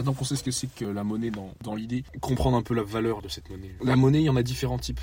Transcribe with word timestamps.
Maintenant 0.00 0.14
qu'on 0.14 0.24
sait 0.24 0.36
ce 0.36 0.42
que 0.42 0.50
c'est 0.50 0.74
que 0.74 0.86
la 0.86 1.04
monnaie 1.04 1.30
dans, 1.30 1.52
dans 1.62 1.74
l'idée, 1.74 2.04
comprendre 2.22 2.56
un 2.56 2.62
peu 2.62 2.72
la 2.72 2.82
valeur 2.82 3.20
de 3.20 3.28
cette 3.28 3.50
monnaie. 3.50 3.74
La 3.84 3.96
monnaie, 3.96 4.20
il 4.20 4.24
y 4.24 4.30
en 4.30 4.36
a 4.36 4.42
différents 4.42 4.78
types. 4.78 4.98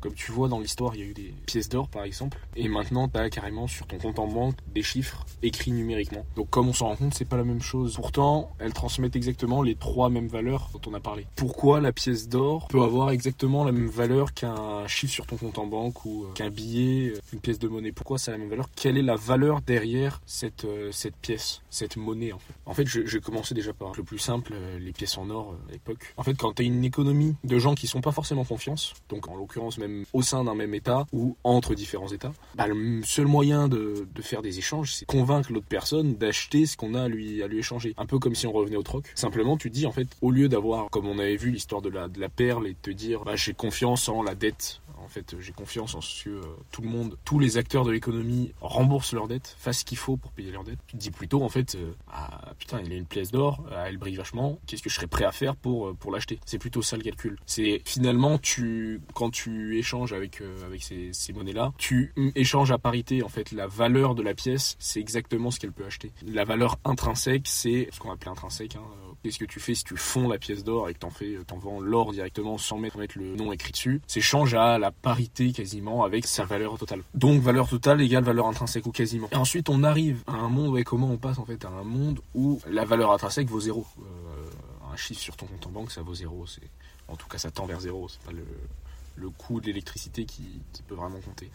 Comme 0.00 0.14
tu 0.14 0.32
vois 0.32 0.48
dans 0.48 0.60
l'histoire, 0.60 0.94
il 0.94 1.00
y 1.00 1.04
a 1.04 1.06
eu 1.06 1.14
des 1.14 1.34
pièces 1.46 1.68
d'or 1.68 1.88
par 1.88 2.04
exemple, 2.04 2.38
et 2.56 2.68
maintenant 2.68 3.08
tu 3.08 3.18
as 3.18 3.28
carrément 3.30 3.66
sur 3.66 3.86
ton 3.86 3.98
compte 3.98 4.18
en 4.18 4.26
banque 4.26 4.56
des 4.74 4.82
chiffres 4.82 5.26
écrits 5.42 5.72
numériquement. 5.72 6.24
Donc 6.36 6.48
comme 6.50 6.68
on 6.68 6.72
s'en 6.72 6.88
rend 6.88 6.96
compte, 6.96 7.14
c'est 7.14 7.24
pas 7.24 7.36
la 7.36 7.44
même 7.44 7.60
chose. 7.60 7.96
Pourtant, 7.96 8.52
elles 8.58 8.72
transmettent 8.72 9.16
exactement 9.16 9.62
les 9.62 9.74
trois 9.74 10.08
mêmes 10.08 10.28
valeurs 10.28 10.70
dont 10.72 10.80
on 10.90 10.94
a 10.94 11.00
parlé. 11.00 11.26
Pourquoi 11.36 11.80
la 11.80 11.92
pièce 11.92 12.28
d'or 12.28 12.68
peut 12.68 12.82
avoir 12.82 13.10
exactement 13.10 13.64
la 13.64 13.72
même 13.72 13.88
valeur 13.88 14.32
qu'un 14.32 14.86
chiffre 14.86 15.12
sur 15.12 15.26
ton 15.26 15.36
compte 15.36 15.58
en 15.58 15.66
banque 15.66 16.04
ou 16.04 16.24
euh, 16.24 16.32
qu'un 16.32 16.50
billet, 16.50 17.10
euh, 17.10 17.20
une 17.32 17.40
pièce 17.40 17.58
de 17.58 17.68
monnaie? 17.68 17.92
Pourquoi 17.92 18.18
ça 18.18 18.30
a 18.30 18.34
la 18.34 18.38
même 18.38 18.48
valeur? 18.50 18.68
Quelle 18.74 18.96
est 18.96 19.02
la 19.02 19.16
valeur 19.16 19.60
derrière 19.60 20.20
cette, 20.26 20.64
euh, 20.64 20.90
cette 20.92 21.16
pièce, 21.16 21.62
cette 21.68 21.96
monnaie 21.96 22.32
en 22.32 22.38
fait? 22.38 22.54
En 22.66 22.74
fait, 22.74 22.86
je, 22.86 23.04
je 23.04 23.18
commençais 23.18 23.54
déjà 23.54 23.72
par 23.72 23.92
le 23.96 24.02
plus 24.02 24.18
simple, 24.18 24.54
les 24.78 24.92
pièces 24.92 25.18
en 25.18 25.28
or 25.30 25.54
à 25.68 25.72
l'époque. 25.72 26.14
En 26.16 26.22
fait, 26.22 26.34
quand 26.34 26.54
tu 26.54 26.62
as 26.62 26.64
une 26.64 26.84
économie 26.84 27.36
de 27.44 27.58
gens 27.58 27.74
qui 27.74 27.86
sont 27.86 28.00
pas 28.00 28.12
forcément 28.12 28.44
confiance, 28.44 28.94
donc 29.08 29.28
en 29.28 29.36
l'occurrence 29.36 29.78
même 29.78 29.89
au 30.12 30.22
sein 30.22 30.44
d'un 30.44 30.54
même 30.54 30.74
État 30.74 31.06
ou 31.12 31.36
entre 31.44 31.74
différents 31.74 32.08
États, 32.08 32.32
bah, 32.54 32.66
le 32.66 33.02
seul 33.04 33.26
moyen 33.26 33.68
de, 33.68 34.06
faire 34.20 34.42
des 34.42 34.58
échanges, 34.58 34.94
c'est 34.94 35.06
convaincre 35.06 35.52
l'autre 35.52 35.66
personne 35.68 36.14
d'acheter 36.14 36.66
ce 36.66 36.76
qu'on 36.76 36.94
a 36.94 37.04
à 37.04 37.08
lui, 37.08 37.42
à 37.42 37.48
lui 37.48 37.58
échanger. 37.58 37.94
Un 37.96 38.06
peu 38.06 38.18
comme 38.18 38.34
si 38.34 38.46
on 38.46 38.52
revenait 38.52 38.76
au 38.76 38.82
troc. 38.82 39.10
Simplement, 39.14 39.56
tu 39.56 39.70
dis, 39.70 39.86
en 39.86 39.92
fait, 39.92 40.08
au 40.20 40.30
lieu 40.30 40.48
d'avoir, 40.48 40.90
comme 40.90 41.06
on 41.06 41.18
avait 41.18 41.36
vu 41.36 41.50
l'histoire 41.50 41.82
de 41.82 41.88
la, 41.88 42.08
de 42.08 42.20
la 42.20 42.28
perle 42.28 42.66
et 42.66 42.72
de 42.72 42.78
te 42.80 42.90
dire, 42.90 43.24
bah, 43.24 43.36
j'ai 43.36 43.54
confiance 43.54 44.08
en 44.08 44.22
la 44.22 44.34
dette 44.34 44.80
en 45.04 45.08
fait, 45.08 45.36
j'ai 45.40 45.52
confiance 45.52 45.94
en 45.94 46.00
ce 46.00 46.24
que 46.24 46.30
euh, 46.30 46.42
tout 46.70 46.82
le 46.82 46.88
monde, 46.88 47.16
tous 47.24 47.38
les 47.38 47.56
acteurs 47.56 47.84
de 47.84 47.90
l'économie 47.90 48.52
remboursent 48.60 49.12
leurs 49.12 49.28
dettes, 49.28 49.54
fassent 49.58 49.80
ce 49.80 49.84
qu'il 49.84 49.98
faut 49.98 50.16
pour 50.16 50.32
payer 50.32 50.50
leurs 50.50 50.64
dettes. 50.64 50.78
Tu 50.86 50.96
te 50.96 51.00
dis 51.00 51.10
plutôt, 51.10 51.42
en 51.42 51.48
fait, 51.48 51.74
euh, 51.74 51.92
ah 52.12 52.52
putain, 52.58 52.80
il 52.84 52.92
a 52.92 52.96
une 52.96 53.06
pièce 53.06 53.30
d'or, 53.30 53.64
euh, 53.70 53.84
elle 53.86 53.98
brille 53.98 54.16
vachement, 54.16 54.58
qu'est-ce 54.66 54.82
que 54.82 54.90
je 54.90 54.94
serais 54.94 55.06
prêt 55.06 55.24
à 55.24 55.32
faire 55.32 55.56
pour, 55.56 55.94
l'acheter? 56.10 56.40
C'est 56.44 56.58
plutôt 56.58 56.82
ça 56.82 56.96
le 56.96 57.02
calcul. 57.02 57.38
C'est 57.46 57.82
finalement, 57.84 58.38
tu, 58.38 59.00
quand 59.14 59.30
tu 59.30 59.78
échanges 59.78 60.12
avec, 60.12 60.42
avec 60.64 60.82
ces, 60.82 61.32
monnaies-là, 61.32 61.72
tu 61.78 62.12
échanges 62.34 62.72
à 62.72 62.78
parité, 62.78 63.22
en 63.22 63.28
fait, 63.28 63.52
la 63.52 63.66
valeur 63.66 64.14
de 64.14 64.22
la 64.22 64.34
pièce, 64.34 64.76
c'est 64.78 65.00
exactement 65.00 65.50
ce 65.50 65.60
qu'elle 65.60 65.72
peut 65.72 65.84
acheter. 65.84 66.12
La 66.26 66.44
valeur 66.44 66.78
intrinsèque, 66.84 67.46
c'est 67.46 67.88
ce 67.92 68.00
qu'on 68.00 68.10
appelle 68.10 68.30
intrinsèque, 68.30 68.76
hein, 68.76 68.82
Qu'est-ce 69.22 69.38
que 69.38 69.44
tu 69.44 69.60
fais 69.60 69.74
si 69.74 69.84
tu 69.84 69.96
fonds 69.96 70.28
la 70.28 70.38
pièce 70.38 70.64
d'or 70.64 70.88
et 70.88 70.94
que 70.94 70.98
t'en 70.98 71.10
fais, 71.10 71.36
t'en 71.46 71.58
vends 71.58 71.80
l'or 71.80 72.12
directement 72.12 72.56
sans 72.56 72.78
mettre, 72.78 72.98
le 72.98 73.36
nom 73.36 73.52
écrit 73.52 73.72
dessus 73.72 74.00
C'est 74.06 74.22
change 74.22 74.54
à 74.54 74.78
la 74.78 74.90
parité 74.90 75.52
quasiment 75.52 76.04
avec 76.04 76.26
sa 76.26 76.44
valeur 76.44 76.78
totale. 76.78 77.02
Donc 77.14 77.42
valeur 77.42 77.68
totale 77.68 78.00
égale 78.00 78.24
valeur 78.24 78.46
intrinsèque 78.46 78.86
ou 78.86 78.92
quasiment. 78.92 79.28
Et 79.32 79.36
ensuite 79.36 79.68
on 79.68 79.82
arrive 79.82 80.22
à 80.26 80.32
un 80.32 80.48
monde, 80.48 80.82
comment 80.84 81.10
on 81.10 81.18
passe 81.18 81.38
en 81.38 81.44
fait 81.44 81.64
à 81.66 81.68
un 81.68 81.84
monde 81.84 82.20
où 82.34 82.60
la 82.66 82.86
valeur 82.86 83.12
intrinsèque 83.12 83.48
vaut 83.48 83.60
zéro. 83.60 83.86
Euh, 83.98 84.92
un 84.92 84.96
chiffre 84.96 85.20
sur 85.20 85.36
ton 85.36 85.46
compte 85.46 85.66
en 85.66 85.70
banque 85.70 85.90
ça 85.90 86.00
vaut 86.00 86.14
zéro. 86.14 86.46
C'est, 86.46 86.68
en 87.08 87.16
tout 87.16 87.28
cas 87.28 87.36
ça 87.36 87.50
tend 87.50 87.66
vers 87.66 87.80
zéro. 87.80 88.08
C'est 88.08 88.22
pas 88.22 88.32
le, 88.32 89.30
coût 89.36 89.60
de 89.60 89.66
l'électricité 89.66 90.24
qui 90.24 90.62
peut 90.88 90.94
vraiment 90.94 91.20
compter. 91.20 91.50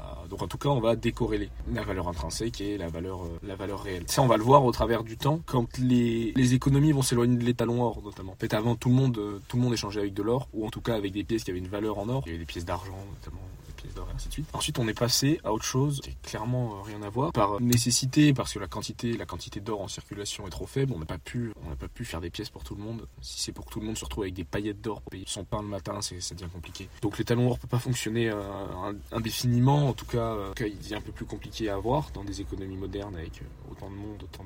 Euh, 0.00 0.28
donc 0.28 0.42
en 0.42 0.48
tout 0.48 0.58
cas, 0.58 0.68
on 0.68 0.80
va 0.80 0.96
décorréler 0.96 1.50
la 1.72 1.82
valeur 1.82 2.08
intrinsèque 2.08 2.60
et 2.60 2.78
la 2.78 2.88
valeur, 2.88 3.22
euh, 3.22 3.38
la 3.46 3.56
valeur 3.56 3.82
réelle. 3.82 4.04
Ça, 4.06 4.22
on 4.22 4.26
va 4.26 4.36
le 4.36 4.42
voir 4.42 4.64
au 4.64 4.72
travers 4.72 5.04
du 5.04 5.16
temps, 5.16 5.40
quand 5.46 5.78
les, 5.78 6.32
économies 6.54 6.92
vont 6.92 7.02
s'éloigner 7.02 7.36
de 7.36 7.44
l'étalon 7.44 7.82
or, 7.82 8.00
notamment. 8.02 8.32
En 8.32 8.36
fait, 8.36 8.54
avant, 8.54 8.74
tout 8.74 8.88
le 8.88 8.94
monde, 8.94 9.18
euh, 9.18 9.40
tout 9.48 9.56
le 9.56 9.62
monde 9.62 9.72
échangeait 9.72 10.00
avec 10.00 10.14
de 10.14 10.22
l'or, 10.22 10.48
ou 10.52 10.66
en 10.66 10.70
tout 10.70 10.80
cas 10.80 10.94
avec 10.94 11.12
des 11.12 11.24
pièces 11.24 11.44
qui 11.44 11.50
avaient 11.50 11.60
une 11.60 11.68
valeur 11.68 11.98
en 11.98 12.08
or. 12.08 12.22
Il 12.26 12.28
y 12.28 12.34
avait 12.34 12.38
des 12.38 12.46
pièces 12.46 12.64
d'argent, 12.64 12.98
notamment 13.14 13.42
Ensuite, 14.52 14.78
on 14.78 14.88
est 14.88 14.98
passé 14.98 15.40
à 15.44 15.52
autre 15.52 15.64
chose 15.64 16.00
qui 16.00 16.14
clairement 16.22 16.76
euh, 16.76 16.82
rien 16.82 17.02
à 17.02 17.08
voir. 17.08 17.32
Par 17.32 17.60
nécessité, 17.60 18.32
parce 18.32 18.54
que 18.54 18.58
la 18.58 18.66
quantité, 18.68 19.16
d'or 19.60 19.80
en 19.80 19.88
circulation 19.88 20.46
est 20.46 20.50
trop 20.50 20.66
faible, 20.66 20.92
on 20.94 20.98
n'a 20.98 21.06
pas 21.06 21.18
pu, 21.18 21.52
pas 21.78 21.88
pu 21.88 22.04
faire 22.04 22.20
des 22.20 22.30
pièces 22.30 22.50
pour 22.50 22.64
tout 22.64 22.74
le 22.74 22.82
monde. 22.82 23.06
Si 23.20 23.40
c'est 23.40 23.52
pour 23.52 23.66
que 23.66 23.70
tout 23.70 23.80
le 23.80 23.86
monde 23.86 23.98
se 23.98 24.04
retrouve 24.04 24.24
avec 24.24 24.34
des 24.34 24.44
paillettes 24.44 24.80
d'or 24.80 25.00
pour 25.00 25.10
payer 25.10 25.24
son 25.26 25.44
pain 25.44 25.62
le 25.62 25.68
matin, 25.68 26.00
c'est, 26.00 26.20
ça 26.20 26.34
devient 26.34 26.50
compliqué. 26.50 26.88
Donc 27.02 27.18
l'étalon 27.18 27.50
or 27.50 27.58
peut 27.58 27.68
pas 27.68 27.78
fonctionner 27.78 28.30
euh, 28.30 28.92
indéfiniment. 29.12 29.88
En 29.88 29.92
tout 29.92 30.06
cas, 30.06 30.34
euh, 30.34 30.52
il 30.58 30.92
est 30.92 30.96
un 30.96 31.00
peu 31.00 31.12
plus 31.12 31.26
compliqué 31.26 31.68
à 31.68 31.74
avoir 31.74 32.10
dans 32.12 32.24
des 32.24 32.40
économies 32.40 32.76
modernes 32.76 33.16
avec 33.16 33.42
autant 33.70 33.90
de 33.90 33.96
monde, 33.96 34.22
autant 34.22 34.44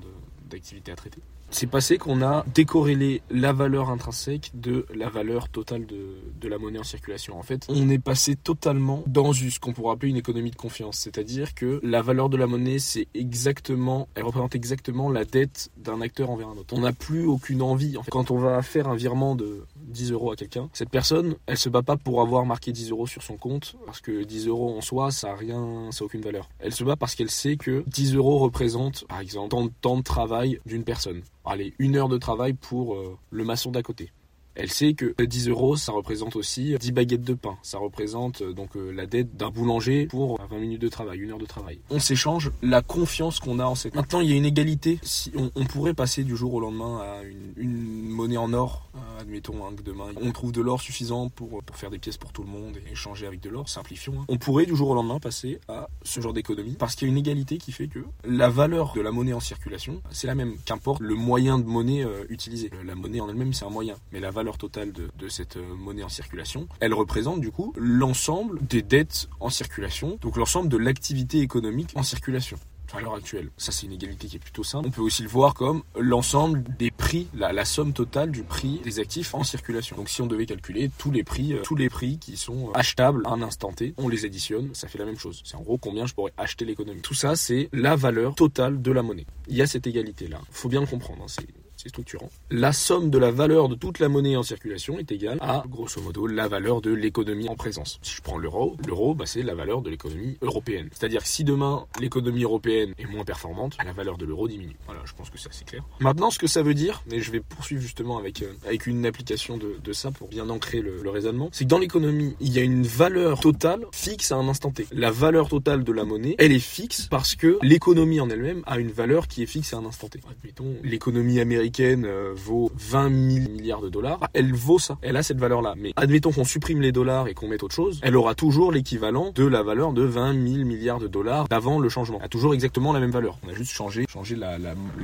d'activités 0.48 0.92
à 0.92 0.96
traiter 0.96 1.20
c'est 1.54 1.66
passé 1.66 1.98
qu'on 1.98 2.22
a 2.22 2.44
décorrélé 2.52 3.22
la 3.30 3.52
valeur 3.52 3.90
intrinsèque 3.90 4.50
de 4.54 4.86
la 4.94 5.08
valeur 5.08 5.48
totale 5.48 5.86
de, 5.86 6.16
de, 6.40 6.48
la 6.48 6.58
monnaie 6.58 6.78
en 6.78 6.84
circulation. 6.84 7.38
En 7.38 7.42
fait, 7.42 7.66
on 7.68 7.88
est 7.88 7.98
passé 7.98 8.34
totalement 8.34 9.04
dans 9.06 9.32
ce 9.32 9.60
qu'on 9.60 9.72
pourrait 9.72 9.94
appeler 9.94 10.10
une 10.10 10.16
économie 10.16 10.50
de 10.50 10.56
confiance. 10.56 10.98
C'est-à-dire 10.98 11.54
que 11.54 11.80
la 11.82 12.02
valeur 12.02 12.28
de 12.28 12.36
la 12.36 12.46
monnaie, 12.46 12.78
c'est 12.78 13.06
exactement, 13.14 14.08
elle 14.14 14.24
représente 14.24 14.54
exactement 14.54 15.08
la 15.08 15.24
dette 15.24 15.70
d'un 15.76 16.00
acteur 16.00 16.30
envers 16.30 16.48
un 16.48 16.56
autre. 16.56 16.74
On 16.76 16.80
n'a 16.80 16.92
plus 16.92 17.24
aucune 17.24 17.62
envie. 17.62 17.96
En 17.96 18.02
fait, 18.02 18.10
quand 18.10 18.30
on 18.30 18.38
va 18.38 18.60
faire 18.62 18.88
un 18.88 18.96
virement 18.96 19.36
de 19.36 19.64
10 19.84 20.12
euros 20.12 20.32
à 20.32 20.36
quelqu'un, 20.36 20.68
cette 20.72 20.90
personne, 20.90 21.36
elle 21.46 21.58
se 21.58 21.68
bat 21.68 21.82
pas 21.82 21.96
pour 21.96 22.20
avoir 22.20 22.44
marqué 22.46 22.72
10 22.72 22.90
euros 22.90 23.06
sur 23.06 23.22
son 23.22 23.36
compte, 23.36 23.76
parce 23.86 24.00
que 24.00 24.24
10 24.24 24.48
euros 24.48 24.76
en 24.76 24.80
soi, 24.80 25.10
ça 25.10 25.32
a 25.32 25.36
rien, 25.36 25.90
ça 25.92 26.04
a 26.04 26.06
aucune 26.06 26.22
valeur. 26.22 26.48
Elle 26.58 26.72
se 26.72 26.84
bat 26.84 26.96
parce 26.96 27.14
qu'elle 27.14 27.30
sait 27.30 27.56
que 27.56 27.84
10 27.86 28.14
euros 28.16 28.38
représentent, 28.38 29.04
par 29.08 29.20
exemple, 29.20 29.50
tant 29.50 29.64
de 29.64 29.72
temps 29.80 29.96
de 29.96 30.02
travail 30.02 30.60
d'une 30.66 30.84
personne 30.84 31.22
allez, 31.44 31.74
une 31.78 31.96
heure 31.96 32.08
de 32.08 32.18
travail 32.18 32.54
pour 32.54 32.94
euh, 32.94 33.16
le 33.30 33.44
maçon 33.44 33.70
d'à 33.70 33.82
côté. 33.82 34.10
Elle 34.56 34.70
sait 34.70 34.94
que 34.94 35.14
10 35.20 35.48
euros, 35.48 35.76
ça 35.76 35.90
représente 35.90 36.36
aussi 36.36 36.76
10 36.78 36.92
baguettes 36.92 37.24
de 37.24 37.34
pain. 37.34 37.56
Ça 37.62 37.78
représente 37.78 38.42
euh, 38.42 38.52
donc 38.52 38.76
euh, 38.76 38.92
la 38.92 39.06
dette 39.06 39.36
d'un 39.36 39.50
boulanger 39.50 40.06
pour 40.06 40.38
20 40.48 40.58
minutes 40.58 40.80
de 40.80 40.88
travail, 40.88 41.18
une 41.18 41.32
heure 41.32 41.38
de 41.38 41.46
travail. 41.46 41.80
On 41.90 41.98
s'échange 41.98 42.52
la 42.62 42.80
confiance 42.80 43.40
qu'on 43.40 43.58
a 43.58 43.64
en 43.64 43.74
cette. 43.74 43.96
Maintenant, 43.96 44.20
il 44.20 44.30
y 44.30 44.32
a 44.32 44.36
une 44.36 44.44
égalité. 44.44 45.00
Si 45.02 45.32
on, 45.34 45.64
pourrait 45.64 45.94
passer 45.94 46.22
du 46.22 46.36
jour 46.36 46.54
au 46.54 46.60
lendemain 46.60 47.00
à 47.00 47.22
une, 47.56 48.08
monnaie 48.08 48.36
en 48.36 48.52
or, 48.52 48.88
admettons 49.18 49.66
hein, 49.66 49.72
que 49.76 49.82
demain 49.82 50.06
on 50.20 50.30
trouve 50.30 50.52
de 50.52 50.60
l'or 50.60 50.80
suffisant 50.80 51.30
pour, 51.30 51.64
pour 51.64 51.76
faire 51.76 51.90
des 51.90 51.98
pièces 51.98 52.18
pour 52.18 52.32
tout 52.32 52.42
le 52.42 52.48
monde 52.48 52.76
et 52.76 52.92
échanger 52.92 53.26
avec 53.26 53.40
de 53.40 53.48
l'or, 53.48 53.68
simplifions. 53.68 54.20
Hein. 54.20 54.24
On 54.28 54.36
pourrait 54.36 54.66
du 54.66 54.76
jour 54.76 54.90
au 54.90 54.94
lendemain 54.94 55.18
passer 55.18 55.58
à 55.66 55.88
ce 56.02 56.20
genre 56.20 56.32
d'économie 56.32 56.76
parce 56.78 56.94
qu'il 56.94 57.08
y 57.08 57.10
a 57.10 57.12
une 57.12 57.18
égalité 57.18 57.58
qui 57.58 57.72
fait 57.72 57.88
que 57.88 58.00
la 58.24 58.50
valeur 58.50 58.92
de 58.94 59.00
la 59.00 59.10
monnaie 59.10 59.32
en 59.32 59.40
circulation, 59.40 60.00
c'est 60.10 60.28
la 60.28 60.36
même, 60.36 60.54
qu'importe 60.64 61.00
le 61.00 61.14
moyen 61.14 61.58
de 61.58 61.64
monnaie 61.64 62.06
utilisé. 62.28 62.70
La 62.84 62.94
monnaie 62.94 63.20
en 63.20 63.28
elle-même, 63.28 63.52
c'est 63.52 63.64
un 63.64 63.70
moyen, 63.70 63.96
mais 64.12 64.20
la 64.20 64.30
valeur 64.30 64.43
totale 64.52 64.92
de, 64.92 65.28
cette 65.28 65.56
euh, 65.56 65.74
monnaie 65.74 66.04
en 66.04 66.08
circulation, 66.08 66.68
elle 66.80 66.94
représente 66.94 67.40
du 67.40 67.50
coup 67.50 67.72
l'ensemble 67.76 68.64
des 68.66 68.82
dettes 68.82 69.28
en 69.40 69.50
circulation, 69.50 70.18
donc 70.20 70.36
l'ensemble 70.36 70.68
de 70.68 70.76
l'activité 70.76 71.40
économique 71.40 71.90
en 71.94 72.02
circulation 72.02 72.58
à 72.94 73.00
l'heure 73.00 73.14
actuelle. 73.14 73.50
Ça, 73.56 73.72
c'est 73.72 73.86
une 73.86 73.92
égalité 73.92 74.28
qui 74.28 74.36
est 74.36 74.40
plutôt 74.40 74.62
simple. 74.62 74.86
On 74.88 74.90
peut 74.90 75.02
aussi 75.02 75.22
le 75.22 75.28
voir 75.28 75.54
comme 75.54 75.82
l'ensemble 75.98 76.62
des 76.78 76.90
prix, 76.90 77.28
la, 77.34 77.64
somme 77.64 77.92
totale 77.92 78.30
du 78.30 78.42
prix 78.42 78.80
des 78.84 79.00
actifs 79.00 79.34
en 79.34 79.42
circulation. 79.42 79.96
Donc, 79.96 80.08
si 80.08 80.22
on 80.22 80.26
devait 80.26 80.46
calculer 80.46 80.90
tous 80.98 81.10
les 81.10 81.24
prix, 81.24 81.54
euh, 81.54 81.62
tous 81.62 81.76
les 81.76 81.88
prix 81.88 82.18
qui 82.18 82.36
sont 82.36 82.68
euh, 82.68 82.72
achetables 82.74 83.22
à 83.26 83.30
un 83.30 83.42
instant 83.42 83.72
T, 83.72 83.94
on 83.96 84.08
les 84.08 84.24
additionne, 84.24 84.70
ça 84.74 84.88
fait 84.88 84.98
la 84.98 85.06
même 85.06 85.18
chose. 85.18 85.42
C'est 85.44 85.56
en 85.56 85.62
gros 85.62 85.78
combien 85.78 86.06
je 86.06 86.14
pourrais 86.14 86.32
acheter 86.36 86.64
l'économie. 86.64 87.00
Tout 87.00 87.14
ça, 87.14 87.36
c'est 87.36 87.68
la 87.72 87.96
valeur 87.96 88.34
totale 88.34 88.80
de 88.80 88.92
la 88.92 89.02
monnaie. 89.02 89.26
Il 89.48 89.56
y 89.56 89.62
a 89.62 89.66
cette 89.66 89.86
égalité-là. 89.86 90.40
Faut 90.50 90.68
bien 90.68 90.80
le 90.80 90.86
comprendre. 90.86 91.24
Hein. 91.24 91.44
Structurant. 91.86 92.30
La 92.50 92.72
somme 92.72 93.10
de 93.10 93.18
la 93.18 93.30
valeur 93.30 93.68
de 93.68 93.74
toute 93.74 93.98
la 93.98 94.08
monnaie 94.08 94.36
en 94.36 94.42
circulation 94.42 94.98
est 94.98 95.12
égale 95.12 95.38
à, 95.40 95.64
grosso 95.68 96.00
modo, 96.00 96.26
la 96.26 96.48
valeur 96.48 96.80
de 96.80 96.90
l'économie 96.92 97.48
en 97.48 97.56
présence. 97.56 97.98
Si 98.02 98.16
je 98.16 98.22
prends 98.22 98.38
l'euro, 98.38 98.76
l'euro, 98.86 99.14
bah, 99.14 99.26
c'est 99.26 99.42
la 99.42 99.54
valeur 99.54 99.82
de 99.82 99.90
l'économie 99.90 100.36
européenne. 100.40 100.88
C'est-à-dire 100.92 101.22
que 101.22 101.28
si 101.28 101.44
demain 101.44 101.86
l'économie 102.00 102.42
européenne 102.42 102.94
est 102.98 103.06
moins 103.06 103.24
performante, 103.24 103.76
la 103.84 103.92
valeur 103.92 104.16
de 104.16 104.24
l'euro 104.24 104.48
diminue. 104.48 104.76
Voilà, 104.86 105.02
je 105.04 105.12
pense 105.12 105.30
que 105.30 105.38
c'est 105.38 105.48
assez 105.48 105.64
clair. 105.64 105.84
Maintenant, 106.00 106.30
ce 106.30 106.38
que 106.38 106.46
ça 106.46 106.62
veut 106.62 106.74
dire, 106.74 107.02
et 107.10 107.20
je 107.20 107.30
vais 107.30 107.40
poursuivre 107.40 107.82
justement 107.82 108.18
avec, 108.18 108.42
euh, 108.42 108.52
avec 108.66 108.86
une 108.86 109.04
application 109.06 109.56
de, 109.58 109.76
de, 109.82 109.92
ça 109.92 110.10
pour 110.10 110.28
bien 110.28 110.48
ancrer 110.48 110.80
le, 110.80 111.02
le 111.02 111.10
raisonnement, 111.10 111.50
c'est 111.52 111.64
que 111.64 111.68
dans 111.68 111.78
l'économie, 111.78 112.34
il 112.40 112.52
y 112.52 112.58
a 112.58 112.62
une 112.62 112.84
valeur 112.84 113.40
totale 113.40 113.86
fixe 113.92 114.32
à 114.32 114.36
un 114.36 114.48
instant 114.48 114.70
T. 114.70 114.86
La 114.92 115.10
valeur 115.10 115.48
totale 115.48 115.84
de 115.84 115.92
la 115.92 116.04
monnaie, 116.04 116.34
elle 116.38 116.52
est 116.52 116.58
fixe 116.58 117.08
parce 117.10 117.34
que 117.34 117.58
l'économie 117.62 118.20
en 118.20 118.30
elle-même 118.30 118.62
a 118.66 118.78
une 118.78 118.90
valeur 118.90 119.28
qui 119.28 119.42
est 119.42 119.46
fixe 119.46 119.74
à 119.74 119.78
un 119.78 119.84
instant 119.84 120.08
T. 120.08 120.20
Admettons, 120.28 120.74
l'économie 120.82 121.40
américaine 121.40 121.73
euh, 121.80 122.32
vaut 122.34 122.70
20 122.76 123.08
000 123.08 123.50
milliards 123.50 123.80
de 123.80 123.88
dollars, 123.88 124.20
elle 124.32 124.52
vaut 124.52 124.78
ça. 124.78 124.98
Elle 125.02 125.16
a 125.16 125.22
cette 125.22 125.38
valeur-là. 125.38 125.74
Mais 125.76 125.92
admettons 125.96 126.32
qu'on 126.32 126.44
supprime 126.44 126.80
les 126.80 126.92
dollars 126.92 127.28
et 127.28 127.34
qu'on 127.34 127.48
mette 127.48 127.62
autre 127.62 127.74
chose, 127.74 128.00
elle 128.02 128.16
aura 128.16 128.34
toujours 128.34 128.72
l'équivalent 128.72 129.32
de 129.34 129.44
la 129.44 129.62
valeur 129.62 129.92
de 129.92 130.02
20 130.02 130.32
000 130.32 130.64
milliards 130.64 130.98
de 130.98 131.08
dollars 131.08 131.48
d'avant 131.48 131.78
le 131.78 131.88
changement. 131.88 132.18
Elle 132.20 132.26
a 132.26 132.28
toujours 132.28 132.54
exactement 132.54 132.92
la 132.92 133.00
même 133.00 133.10
valeur. 133.10 133.38
On 133.46 133.50
a 133.50 133.54
juste 133.54 133.72
changé, 133.72 134.06
changé 134.08 134.36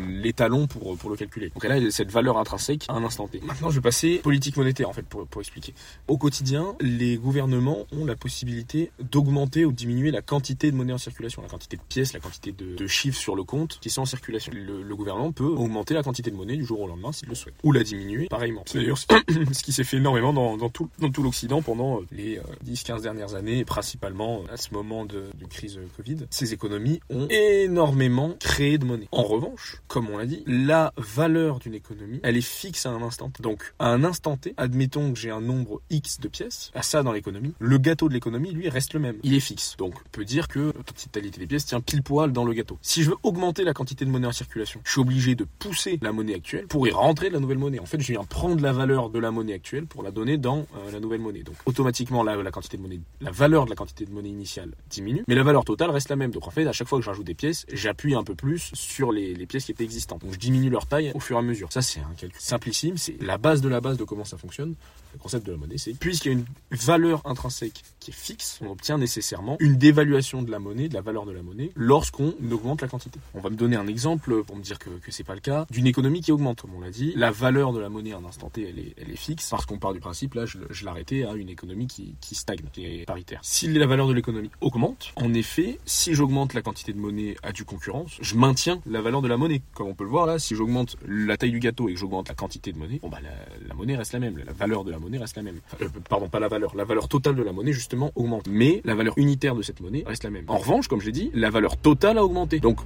l'étalon 0.09 0.67
pour, 0.67 0.97
pour 0.97 1.11
le 1.11 1.17
calculer. 1.17 1.51
Donc 1.51 1.65
elle 1.65 1.73
a 1.73 1.91
cette 1.91 2.11
valeur 2.11 2.39
intrinsèque 2.39 2.87
à 2.89 2.95
un 2.95 3.05
instant 3.05 3.27
T. 3.27 3.41
Maintenant, 3.45 3.71
je 3.71 3.77
vais 3.77 3.83
passer 3.83 4.19
politique 4.19 4.57
monétaire 4.57 4.89
en 4.89 4.93
fait 4.93 5.07
pour, 5.07 5.27
pour 5.27 5.41
expliquer. 5.41 5.75
Au 6.09 6.19
quotidien, 6.19 6.75
les 6.81 7.17
gouvernements 7.17 7.87
ont 7.93 8.05
la 8.05 8.17
possibilité 8.17 8.91
d'augmenter 9.01 9.65
ou 9.65 9.73
diminuer 9.73 10.11
la 10.11 10.23
quantité 10.23 10.71
de 10.71 10.77
monnaie 10.77 10.93
en 10.93 10.99
circulation, 10.99 11.43
la 11.43 11.49
quantité 11.49 11.77
de 11.77 11.83
pièces, 11.89 12.13
la 12.13 12.21
quantité 12.21 12.53
de, 12.53 12.87
chiffres 12.87 13.19
sur 13.19 13.37
le 13.37 13.45
compte 13.45 13.79
qui 13.81 13.89
sont 13.89 14.03
en 14.03 14.07
circulation. 14.07 14.53
Le, 14.55 14.83
le 14.83 14.97
gouvernement 14.97 15.33
peut 15.33 15.45
augmenter 15.45 15.95
la 15.95 16.03
quantité 16.03 16.31
de 16.31 16.37
monnaie 16.37 16.57
du 16.61 16.67
jour 16.67 16.81
au 16.81 16.87
lendemain 16.87 17.13
s'il 17.13 17.29
le 17.29 17.35
souhaite. 17.35 17.55
Ou 17.65 17.73
la 17.73 17.83
diminuer 17.83 18.27
pareillement. 18.29 18.63
C'est 18.67 18.79
d'ailleurs 18.79 18.99
ce 19.53 19.63
qui 19.63 19.73
s'est 19.73 19.85
fait 19.85 19.97
énormément 19.97 20.33
dans, 20.33 20.69
tout, 20.69 20.91
l'Occident 21.23 21.63
pendant 21.63 22.01
les 22.13 22.41
10-15 22.67 23.03
dernières 23.03 23.35
années, 23.35 23.59
et 23.59 23.65
principalement 23.65 24.43
à 24.51 24.57
ce 24.57 24.73
moment 24.75 25.05
de, 25.05 25.31
crise 25.49 25.79
Covid. 25.97 26.27
Ces 26.31 26.53
économies 26.53 27.01
ont 27.11 27.27
énormément 27.29 28.35
créé 28.39 28.79
de 28.79 28.85
monnaie. 28.85 29.09
En 29.11 29.23
revanche, 29.23 29.77
comme 29.89 30.09
on 30.11 30.19
l'a 30.19 30.27
dit, 30.27 30.43
la 30.47 30.93
valeur 30.97 31.59
d'une 31.59 31.75
économie, 31.75 32.21
elle 32.23 32.37
est 32.37 32.41
fixe 32.41 32.87
à 32.87 32.91
un 32.91 33.03
instant. 33.03 33.33
Donc, 33.41 33.73
à 33.79 33.89
un 33.89 34.05
instant 34.05 34.37
T, 34.37 34.55
admettons 34.57 35.13
que 35.13 35.19
j'ai 35.19 35.31
un 35.31 35.41
nombre 35.41 35.81
X 35.91 36.21
de 36.21 36.29
pièces, 36.29 36.71
à 36.75 36.83
ça 36.83 37.03
dans 37.03 37.13
l'économie, 37.13 37.55
le 37.59 37.79
gâteau 37.79 38.09
de 38.09 38.15
l'économie, 38.15 38.53
lui, 38.53 38.69
reste 38.69 38.95
le 38.95 39.01
même. 39.01 39.17
Il 39.23 39.35
est 39.35 39.41
fixe. 39.41 39.77
Donc, 39.79 39.95
on 39.97 40.09
peut 40.13 40.25
dire 40.25 40.49
que 40.49 40.73
la 40.77 40.83
totalité 40.83 41.41
des 41.41 41.47
pièces 41.47 41.67
tient 41.67 41.81
pile 41.81 42.03
poil 42.03 42.33
dans 42.33 42.45
le 42.45 42.53
gâteau. 42.53 42.79
Si 42.83 43.03
je 43.03 43.11
veux 43.11 43.17
augmenter 43.23 43.65
la 43.65 43.73
quantité 43.73 44.05
de 44.05 44.11
monnaie 44.11 44.27
en 44.27 44.33
circulation, 44.33 44.81
je 44.85 44.93
suis 44.93 45.01
obligé 45.01 45.35
de 45.35 45.45
pousser 45.45 45.99
la 46.03 46.13
monnaie 46.13 46.35
actuelle 46.35 46.50
pour 46.69 46.87
y 46.87 46.91
rentrer 46.91 47.31
la 47.31 47.39
nouvelle 47.41 47.59
monnaie. 47.59 47.79
En 47.79 47.87
fait, 47.87 48.01
je 48.01 48.13
viens 48.13 48.25
prendre 48.25 48.61
la 48.63 48.73
valeur 48.73 49.11
de 49.11 49.19
la 49.19 49.31
monnaie 49.31 49.55
actuelle 49.55 49.87
pour 49.87 50.03
la 50.03 50.11
donner 50.11 50.39
dans 50.39 50.67
euh, 50.77 50.91
la 50.93 51.01
nouvelle 51.01 51.21
monnaie. 51.21 51.43
Donc, 51.43 51.57
automatiquement, 51.67 52.23
la, 52.23 52.33
valeur 52.33 53.65
de 53.65 53.71
la 53.71 53.77
quantité 53.77 54.05
de 54.05 54.11
monnaie 54.13 54.29
initiale 54.29 54.71
diminue, 54.89 55.25
mais 55.29 55.35
la 55.35 55.43
valeur 55.43 55.65
totale 55.65 55.91
reste 55.91 56.09
la 56.09 56.17
même. 56.17 56.31
Donc, 56.31 56.47
en 56.47 56.51
fait, 56.51 56.67
à 56.67 56.73
chaque 56.73 56.89
fois 56.89 56.99
que 56.99 57.05
j'ajoute 57.05 57.27
des 57.27 57.35
pièces, 57.35 57.67
j'appuie 57.73 58.15
un 58.15 58.25
peu 58.25 58.35
plus 58.35 58.71
sur 58.75 59.13
les 59.13 59.47
pièces 59.47 59.65
qui 59.65 59.73
étaient 59.73 59.85
existantes. 59.85 60.23
Donc, 60.23 60.33
je 60.33 60.39
diminue 60.39 60.71
leur 60.71 60.87
taille 60.87 61.13
au 61.15 61.21
fur 61.21 61.37
et 61.37 61.39
à 61.39 61.43
mesure. 61.43 61.73
Ça, 61.73 61.83
c'est 61.83 62.01
un 62.01 62.15
calcul 62.17 62.41
simplissime. 62.41 62.97
C'est 62.97 63.21
la 63.23 63.39
base 63.39 63.61
de 63.61 63.69
la 63.69 63.81
base 63.81 63.97
de 63.97 64.05
comment 64.05 64.25
ça 64.25 64.37
fonctionne 64.37 64.75
le 65.13 65.19
concept 65.19 65.47
de 65.47 65.53
la 65.53 65.59
monnaie, 65.59 65.79
c'est 65.79 65.95
puisqu'il 65.95 66.33
y 66.33 66.35
a 66.35 66.39
une 66.39 66.45
valeur 66.71 67.23
intrinsèque 67.27 67.83
qui 67.99 68.11
est 68.11 68.15
fixe, 68.15 68.59
on 68.63 68.71
obtient 68.71 68.99
nécessairement 68.99 69.57
une 69.61 69.77
dévaluation 69.77 70.43
de 70.43 70.51
la 70.51 70.59
monnaie, 70.59 70.89
de 70.89 70.95
la 70.95 71.01
valeur 71.01 71.27
de 71.27 71.33
la 71.33 71.43
monnaie, 71.43 71.71
lorsqu'on 71.75 72.35
augmente 72.51 72.83
la 72.83 72.89
quantité. 72.89 73.19
On 73.35 73.41
va 73.41 73.51
me 73.51 73.57
donner 73.57 73.77
un 73.77 73.87
exemple 73.87 74.43
pour 74.45 74.57
me 74.57 74.63
dire 74.63 74.79
que, 74.79 74.91
que 74.91 75.11
c'est 75.11 75.25
pas 75.25 75.35
le 75.35 75.41
cas 75.41 75.67
d'une 75.71 75.87
économie 75.87 76.21
qui 76.21 76.33
augmente, 76.33 76.63
comme 76.63 76.75
on 76.75 76.81
l'a 76.81 76.91
dit. 76.91 77.13
La 77.17 77.31
valeur 77.31 77.73
de 77.73 77.81
la 77.81 77.89
monnaie 77.89 78.13
à 78.13 78.19
un 78.19 78.25
instant 78.25 78.49
T, 78.49 78.69
elle 78.69 78.79
est, 78.79 78.95
elle 78.97 79.11
est 79.11 79.17
fixe, 79.17 79.51
parce 79.51 79.67
qu'on 79.67 79.79
part 79.79 79.93
du 79.93 80.01
principe, 80.01 80.35
là, 80.35 80.47
je, 80.47 80.59
je 80.71 80.85
l'arrêtais 80.85 81.25
à 81.25 81.35
une 81.35 81.49
économie 81.49 81.87
qui, 81.87 82.15
qui 82.21 82.35
stagne, 82.35 82.61
qui 82.73 82.85
est 82.85 83.05
paritaire. 83.05 83.41
Si 83.43 83.69
la 83.69 83.87
valeur 83.87 84.09
de 84.09 84.15
l'économie 84.15 84.51
augmente, 84.61 85.13
en 85.17 85.33
effet, 85.35 85.79
si 85.85 86.15
j'augmente 86.15 86.55
la 86.55 86.63
quantité 86.63 86.93
de 86.93 86.99
monnaie 86.99 87.37
à 87.43 87.53
du 87.53 87.65
concurrence, 87.65 88.17
je 88.21 88.35
maintiens 88.37 88.81
la 88.87 89.01
valeur 89.01 89.23
de 89.23 89.29
la 89.29 89.37
monnaie. 89.37 89.63
Comme 89.75 89.89
on 89.89 89.95
peut 89.95 90.05
le 90.05 90.11
voir 90.11 90.27
là, 90.27 90.39
si 90.39 90.55
j'augmente 90.55 90.97
la 91.07 91.37
taille 91.37 91.51
du 91.51 91.61
gâteau 91.61 91.89
et 91.89 91.95
que 91.95 91.99
j'augmente 91.99 92.29
la 92.29 92.35
quantité 92.35 92.73
de 92.73 92.79
monnaie, 92.79 92.99
bon 93.01 93.09
bah 93.09 93.19
la, 93.67 93.75
monnaie 93.75 93.97
reste 93.97 94.13
la 94.13 94.19
même, 94.19 94.39
la 94.39 94.53
valeur 94.53 94.85
monnaie 95.01 95.19
reste 95.19 95.37
la 95.37 95.43
même. 95.43 95.61
Euh, 95.83 95.89
pardon, 96.09 96.29
pas 96.29 96.41
la 96.41 96.49
valeur. 96.49 96.75
La 96.77 96.85
valeur 96.85 97.09
totale 97.09 97.35
de 97.35 97.43
la 97.43 97.53
monnaie, 97.53 97.73
justement, 97.73 98.13
augmente. 98.15 98.47
Mais 98.49 98.81
la 98.85 98.95
valeur 98.95 99.15
unitaire 99.17 99.55
de 99.55 99.63
cette 99.63 99.81
monnaie 99.81 100.05
reste 100.07 100.25
la 100.25 100.31
même. 100.31 100.45
En 100.49 100.59
revanche, 100.59 100.89
comme 100.89 101.01
je 101.01 101.07
l'ai 101.07 101.13
dit, 101.13 101.31
la 101.35 101.51
valeur 101.51 101.77
totale 101.77 102.19
a 102.19 102.25
augmenté. 102.25 102.61
Donc, 102.61 102.81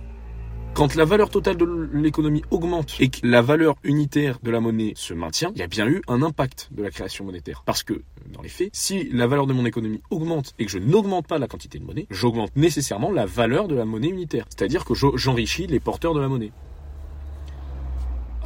quand 0.74 0.96
la 0.96 1.04
valeur 1.04 1.30
totale 1.30 1.56
de 1.56 1.88
l'économie 1.92 2.42
augmente 2.50 2.96
et 2.98 3.08
que 3.08 3.20
la 3.22 3.42
valeur 3.42 3.76
unitaire 3.84 4.40
de 4.42 4.50
la 4.50 4.58
monnaie 4.58 4.92
se 4.96 5.14
maintient, 5.14 5.52
il 5.54 5.60
y 5.60 5.62
a 5.62 5.68
bien 5.68 5.86
eu 5.86 6.02
un 6.08 6.20
impact 6.20 6.68
de 6.72 6.82
la 6.82 6.90
création 6.90 7.24
monétaire. 7.24 7.62
Parce 7.64 7.84
que, 7.84 8.02
dans 8.32 8.42
les 8.42 8.48
faits, 8.48 8.70
si 8.72 9.08
la 9.10 9.28
valeur 9.28 9.46
de 9.46 9.52
mon 9.52 9.64
économie 9.66 10.02
augmente 10.10 10.52
et 10.58 10.64
que 10.66 10.72
je 10.72 10.78
n'augmente 10.78 11.28
pas 11.28 11.38
la 11.38 11.46
quantité 11.46 11.78
de 11.78 11.84
monnaie, 11.84 12.06
j'augmente 12.10 12.56
nécessairement 12.56 13.12
la 13.12 13.24
valeur 13.24 13.68
de 13.68 13.76
la 13.76 13.84
monnaie 13.84 14.08
unitaire. 14.08 14.46
C'est-à-dire 14.48 14.84
que 14.84 14.94
j'enrichis 14.94 15.68
les 15.68 15.78
porteurs 15.78 16.12
de 16.12 16.20
la 16.20 16.26
monnaie. 16.26 16.50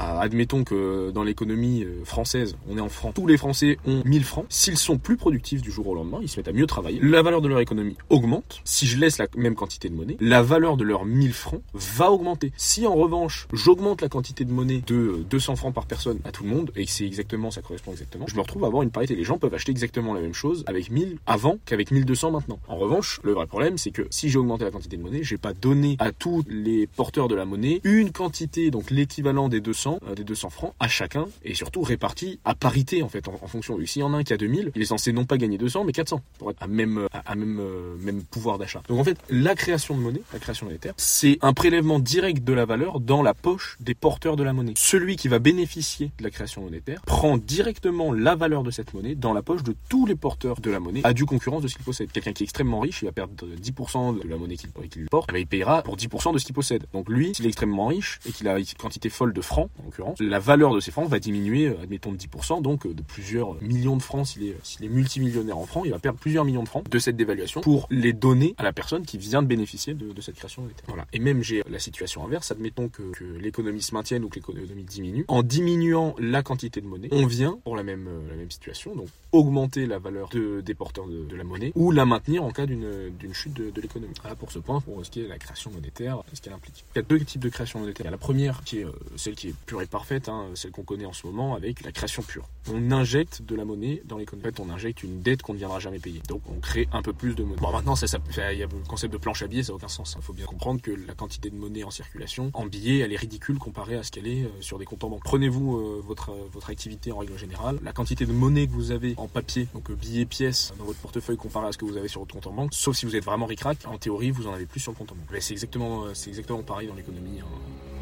Ah, 0.01 0.21
admettons 0.21 0.63
que 0.63 1.11
dans 1.11 1.25
l'économie 1.25 1.83
euh, 1.83 2.05
française, 2.05 2.57
on 2.69 2.79
est 2.79 2.81
en 2.81 2.89
francs, 2.89 3.15
tous 3.15 3.27
les 3.27 3.37
Français 3.37 3.79
ont 3.85 4.03
1000 4.05 4.23
francs. 4.23 4.47
S'ils 4.49 4.79
sont 4.79 4.97
plus 4.97 5.17
productifs 5.17 5.61
du 5.61 5.73
jour 5.73 5.89
au 5.89 5.95
lendemain, 5.95 6.21
ils 6.23 6.29
se 6.29 6.39
mettent 6.39 6.49
à 6.49 6.53
mieux 6.53 6.67
travailler. 6.67 7.01
La 7.03 7.21
valeur 7.23 7.41
de 7.41 7.49
leur 7.49 7.59
économie 7.59 7.97
augmente. 8.09 8.61
Si 8.65 8.87
je 8.87 8.97
laisse 8.97 9.19
la 9.19 9.27
même 9.37 9.57
quantité 9.57 9.89
de 9.89 9.95
monnaie, 9.95 10.17
la 10.21 10.41
valeur 10.41 10.77
de 10.77 10.85
leurs 10.85 11.05
1000 11.05 11.33
francs 11.33 11.63
va 11.75 12.13
augmenter. 12.13 12.53
Si 12.57 12.87
en 12.87 12.95
revanche, 12.95 13.49
j'augmente 13.53 14.01
la 14.01 14.09
quantité 14.09 14.45
de 14.45 14.53
monnaie 14.53 14.83
de 14.87 15.25
200 15.29 15.57
francs 15.57 15.75
par 15.75 15.87
personne 15.87 16.21
à 16.25 16.31
tout 16.31 16.45
le 16.45 16.51
monde, 16.51 16.71
et 16.77 16.85
que 16.85 16.91
c'est 16.91 17.07
exactement, 17.07 17.51
ça 17.51 17.61
correspond 17.61 17.91
exactement, 17.91 18.27
je 18.29 18.37
me 18.37 18.41
retrouve 18.41 18.63
à 18.65 18.69
avoir 18.69 18.85
une 18.85 18.91
parité. 18.91 19.17
Les 19.17 19.25
gens 19.25 19.39
peuvent 19.39 19.55
acheter 19.55 19.73
exactement 19.73 20.15
la 20.15 20.21
même 20.21 20.35
chose 20.35 20.63
avec 20.69 20.93
1000 20.93 21.19
avant 21.27 21.59
qu'avec 21.65 21.91
1200 21.91 22.31
maintenant. 22.31 22.61
En 22.69 22.77
revanche, 22.77 23.19
le 23.25 23.33
vrai 23.33 23.47
problème, 23.47 23.79
c'est 23.79 23.91
que 23.91 24.07
si 24.11 24.29
j'ai 24.29 24.39
augmenté 24.39 24.63
la 24.63 24.71
quantité 24.71 24.97
de 24.97 25.03
monnaie, 25.03 25.25
j'ai 25.25 25.39
pas 25.39 25.55
donné 25.55 25.97
à 25.99 26.13
tous 26.13 26.45
les 26.49 26.87
porteurs 26.87 27.27
de 27.27 27.35
la 27.35 27.45
monnaie 27.45 27.81
une 27.83 28.13
quantité, 28.13 28.71
donc 28.71 28.93
l'équivalent 28.93 29.49
des 29.49 29.61
200 29.61 29.88
euh, 30.09 30.15
des 30.15 30.25
200 30.25 30.51
francs 30.51 30.75
à 30.81 30.89
chacun 30.89 31.27
et 31.45 31.55
surtout 31.55 31.83
répartis 31.83 32.39
à 32.45 32.55
parité 32.55 33.03
en 33.03 33.09
fait 33.09 33.27
en, 33.29 33.37
fonction. 33.47 33.79
S'il 33.87 34.01
y 34.01 34.03
en 34.03 34.15
a 34.15 34.19
un 34.19 34.25
qui 34.25 34.33
a 34.33 34.37
2000, 34.37 34.73
il 34.75 34.83
est 34.83 34.87
censé 34.87 35.13
non 35.13 35.25
pas 35.25 35.39
gagner 35.39 35.59
200 35.59 35.85
mais 35.85 35.93
400 35.93 36.21
pour 36.39 36.51
être 36.51 36.63
à 36.63 36.67
même 36.67 37.07
à, 37.13 37.35
même 37.35 37.59
euh, 37.61 37.97
même 38.01 38.23
pouvoir 38.23 38.59
d'achat. 38.59 38.83
Donc 38.89 38.99
en 38.99 39.05
fait, 39.05 39.19
la 39.31 39.55
création 39.55 39.97
de 39.97 40.01
monnaie, 40.01 40.23
la 40.33 40.39
création 40.39 40.67
monétaire, 40.67 40.95
c'est 40.97 41.39
un 41.43 41.53
prélèvement 41.53 41.99
direct 41.99 42.45
de 42.45 42.53
la 42.53 42.65
valeur 42.65 43.01
dans 43.01 43.23
la 43.23 43.35
poche 43.35 43.77
des 43.81 43.95
porteurs 43.95 44.37
de 44.37 44.43
la 44.43 44.53
monnaie. 44.53 44.75
Celui 44.77 45.17
qui 45.17 45.29
va 45.29 45.39
bénéficier 45.39 46.11
de 46.19 46.25
la 46.25 46.31
création 46.31 46.63
monétaire 46.63 47.01
prend 47.03 47.39
directement 47.39 48.13
la 48.13 48.35
valeur 48.35 48.63
de 48.63 48.71
cette 48.71 48.95
monnaie 48.95 49.15
dans 49.15 49.33
la 49.33 49.43
poche 49.43 49.63
de 49.63 49.75
tous 49.89 50.07
les 50.07 50.17
porteurs 50.17 50.61
de 50.61 50.71
la 50.71 50.81
monnaie 50.81 51.01
à 51.05 51.13
du 51.13 51.25
concurrence 51.25 51.63
de 51.63 51.69
ce 51.69 51.75
qu'il 51.77 51.85
possède. 51.85 52.11
Quelqu'un 52.13 52.33
qui 52.33 52.43
est 52.43 52.47
extrêmement 52.47 52.81
riche, 52.81 53.03
il 53.03 53.07
va 53.07 53.13
perdre 53.13 53.35
10% 53.35 54.23
de 54.23 54.29
la 54.29 54.37
monnaie 54.37 54.57
qu'il 54.57 54.71
porte, 55.11 55.31
il 55.37 55.47
payera 55.47 55.83
pour 55.83 55.97
10% 55.97 56.33
de 56.33 56.39
ce 56.39 56.45
qu'il 56.45 56.55
possède. 56.55 56.85
Donc 56.93 57.09
lui, 57.09 57.35
s'il 57.35 57.47
est 57.47 57.49
extrêmement 57.49 57.87
riche 57.87 58.21
et 58.27 58.33
qu'il 58.33 58.49
a 58.49 58.59
une 58.59 58.65
quantité 58.79 59.09
folle 59.09 59.33
de 59.33 59.41
francs, 59.41 59.71
en 59.81 59.85
l'occurrence, 59.85 60.21
la 60.21 60.39
valeur 60.39 60.75
de 60.75 60.81
ces 60.81 60.91
francs 60.91 61.09
va 61.09 61.19
diminuer, 61.19 61.69
euh, 61.69 61.83
admettons, 61.83 62.13
de 62.13 62.17
10%, 62.17 62.63
donc 62.63 62.87
euh, 62.87 62.95
de 62.95 63.03
plusieurs 63.03 63.61
millions 63.63 63.97
de 63.97 64.03
francs. 64.03 64.27
S'il 64.27 64.45
est, 64.45 64.57
s'il 64.63 64.85
est 64.85 64.89
multimillionnaire 64.89 65.59
en 65.59 65.67
francs, 65.67 65.85
il 65.85 65.91
va 65.91 65.99
perdre 65.99 66.19
plusieurs 66.19 66.45
millions 66.45 66.63
de 66.63 66.69
francs 66.69 66.89
de 66.89 66.99
cette 66.99 67.17
dévaluation 67.17 67.61
pour 67.61 67.87
les 67.91 68.13
donner 68.13 68.55
à 68.59 68.63
la 68.63 68.73
personne 68.73 69.05
qui 69.05 69.19
vient 69.19 69.43
de 69.43 69.47
bénéficier 69.47 69.95
de, 69.95 70.21
cette 70.21 70.37
création 70.37 70.63
monétaire. 70.63 70.85
Voilà. 70.89 71.07
Et 71.13 71.19
même 71.19 71.43
j'ai 71.43 71.63
la 71.69 71.79
situation 71.79 72.25
inverse, 72.25 72.51
admettons 72.51 72.89
que, 72.89 73.03
l'économie 73.41 73.83
se 73.83 73.95
maintienne 73.95 74.25
ou 74.25 74.29
que 74.29 74.37
l'économie 74.37 74.85
diminue. 74.85 75.25
En 75.29 75.43
diminuant 75.43 76.15
la 76.19 76.43
quantité 76.43 76.81
de 76.81 76.87
monnaie, 76.87 77.09
on 77.13 77.27
vient 77.27 77.59
pour 77.65 77.77
la 77.77 77.83
même, 77.83 78.07
euh, 78.09 78.31
la 78.31 78.37
même 78.37 78.51
situation, 78.51 78.95
donc 78.95 79.09
augmenter 79.33 79.87
la 79.87 79.99
valeur 79.99 80.29
de, 80.31 80.61
des 80.61 80.75
porteurs 80.75 81.07
de, 81.07 81.37
la 81.37 81.45
monnaie 81.45 81.73
ou 81.75 81.91
la 81.91 82.05
maintenir 82.05 82.43
en 82.43 82.51
cas 82.51 82.67
d'une, 82.67 83.11
d'une 83.19 83.35
chute 83.35 83.53
de, 83.53 83.81
l'économie. 83.81 84.15
Voilà 84.23 84.35
pour 84.35 84.51
ce 84.51 84.59
point, 84.59 84.81
pour 84.81 85.05
ce 85.05 85.11
qui 85.11 85.21
est 85.21 85.29
la 85.29 85.39
création 85.39 85.71
monétaire, 85.71 86.23
ce 86.33 86.41
qu'elle 86.41 86.53
implique. 86.53 86.85
Il 86.95 86.99
y 86.99 87.01
a 87.01 87.03
deux 87.03 87.21
types 87.21 87.41
de 87.43 87.49
création 87.49 87.79
monétaire. 87.81 88.05
Il 88.05 88.09
y 88.09 88.09
a 88.09 88.13
la 88.13 88.19
première 88.19 88.65
qui 88.65 88.79
est 88.79 88.87
celle 89.17 89.35
qui 89.35 89.49
est 89.49 89.55
pure 89.69 89.83
et 89.83 89.87
parfaite, 89.87 90.31
hein, 90.31 90.47
celle 90.55 90.71
qu'on 90.71 90.83
connaît 90.83 91.05
en 91.05 91.13
ce 91.13 91.27
moment 91.27 91.55
avec 91.55 91.85
la 91.85 91.93
création 91.93 92.23
pure. 92.23 92.49
On 92.73 92.91
injecte 92.91 93.43
de 93.43 93.55
la 93.55 93.67
monnaie 93.67 94.03
dans 94.07 94.17
l'économie. 94.17 94.49
En 94.49 94.51
fait, 94.51 94.61
on 94.61 94.71
injecte 94.71 95.03
une 95.03 95.21
dette 95.21 95.43
qu'on 95.43 95.53
ne 95.53 95.59
viendra 95.59 95.79
jamais 95.79 95.99
payer. 95.99 96.23
Donc, 96.27 96.41
on 96.49 96.59
crée 96.59 96.89
un 96.91 97.03
peu 97.03 97.13
plus 97.13 97.35
de 97.35 97.45
monnaie. 97.45 97.61
Bon, 97.61 97.71
maintenant, 97.71 97.95
ça, 97.95 98.07
ça, 98.07 98.19
il 98.53 98.59
y 98.59 98.63
a 98.63 98.67
le 98.67 98.89
concept 98.89 99.13
de 99.13 99.19
planche 99.19 99.43
à 99.43 99.47
billets, 99.47 99.65
ça 99.65 99.73
n'a 99.73 99.77
aucun 99.77 99.89
sens. 99.89 100.15
Il 100.17 100.23
faut 100.23 100.33
bien 100.33 100.47
comprendre 100.47 100.81
que 100.81 100.91
la 100.91 101.13
quantité 101.13 101.51
de 101.51 101.55
monnaie 101.55 101.85
en 101.85 101.91
circulation, 101.91 102.51
en 102.55 102.65
billets, 102.65 103.01
elle 103.01 103.13
est 103.13 103.17
ridicule 103.17 103.59
comparée 103.59 103.97
à 103.97 104.03
ce 104.03 104.11
qu'elle 104.11 104.27
est 104.27 104.45
euh, 104.45 104.49
sur 104.61 104.79
des 104.79 104.87
comptes 104.87 105.05
en 105.05 105.11
banque. 105.11 105.23
Prenez-vous 105.23 105.77
euh, 105.77 106.03
votre, 106.03 106.31
euh, 106.31 106.49
votre 106.51 106.71
activité 106.71 107.13
en 107.13 107.19
règle 107.19 107.37
générale. 107.37 107.79
La 107.83 107.93
quantité 107.93 108.25
de 108.25 108.33
monnaie 108.33 108.67
que 108.67 108.73
vous 108.73 108.91
avez 108.91 109.13
en 109.19 109.29
papier, 109.29 109.69
donc 109.75 109.93
billets, 109.93 110.25
pièces, 110.25 110.73
dans 110.79 110.85
votre 110.85 111.01
portefeuille 111.01 111.37
comparé 111.37 111.69
à 111.69 111.73
ce 111.73 111.79
que 111.79 111.85
vous 111.85 111.99
avez 111.99 112.09
sur 112.09 112.21
votre 112.21 112.33
compte 112.33 112.47
en 112.47 112.53
banque, 112.53 112.73
sauf 112.73 112.97
si 112.97 113.05
vous 113.05 113.17
êtes 113.17 113.25
vraiment 113.25 113.47
ricrac, 113.47 113.79
en 113.85 113.99
théorie, 113.99 114.31
vous 114.31 114.47
en 114.47 114.55
avez 114.55 114.65
plus 114.65 114.81
sur 114.81 114.93
le 114.93 114.97
compte 114.97 115.13
en 115.13 115.15
banque. 115.15 115.37
C'est 115.41 115.53
exactement, 115.53 116.07
c'est 116.15 116.31
exactement 116.31 116.63
pareil 116.63 116.89
dans 116.89 116.95
l'économie. 116.95 117.41
Hein 117.41 117.98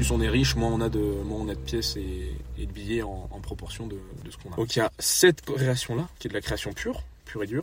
plus 0.00 0.12
on 0.12 0.20
est 0.22 0.30
riche, 0.30 0.56
moins 0.56 0.70
on 0.70 0.80
a 0.80 0.88
de, 0.88 0.98
de 0.98 1.54
pièces 1.56 1.96
et, 1.96 2.34
de 2.58 2.72
billets 2.72 3.02
en, 3.02 3.28
proportion 3.42 3.86
de, 3.86 3.98
ce 4.30 4.36
qu'on 4.38 4.50
a. 4.50 4.56
Donc 4.56 4.74
il 4.74 4.78
y 4.78 4.82
a 4.82 4.90
cette 4.98 5.42
création-là, 5.42 6.08
qui 6.18 6.26
est 6.26 6.30
de 6.30 6.34
la 6.34 6.40
création 6.40 6.72
pure, 6.72 7.02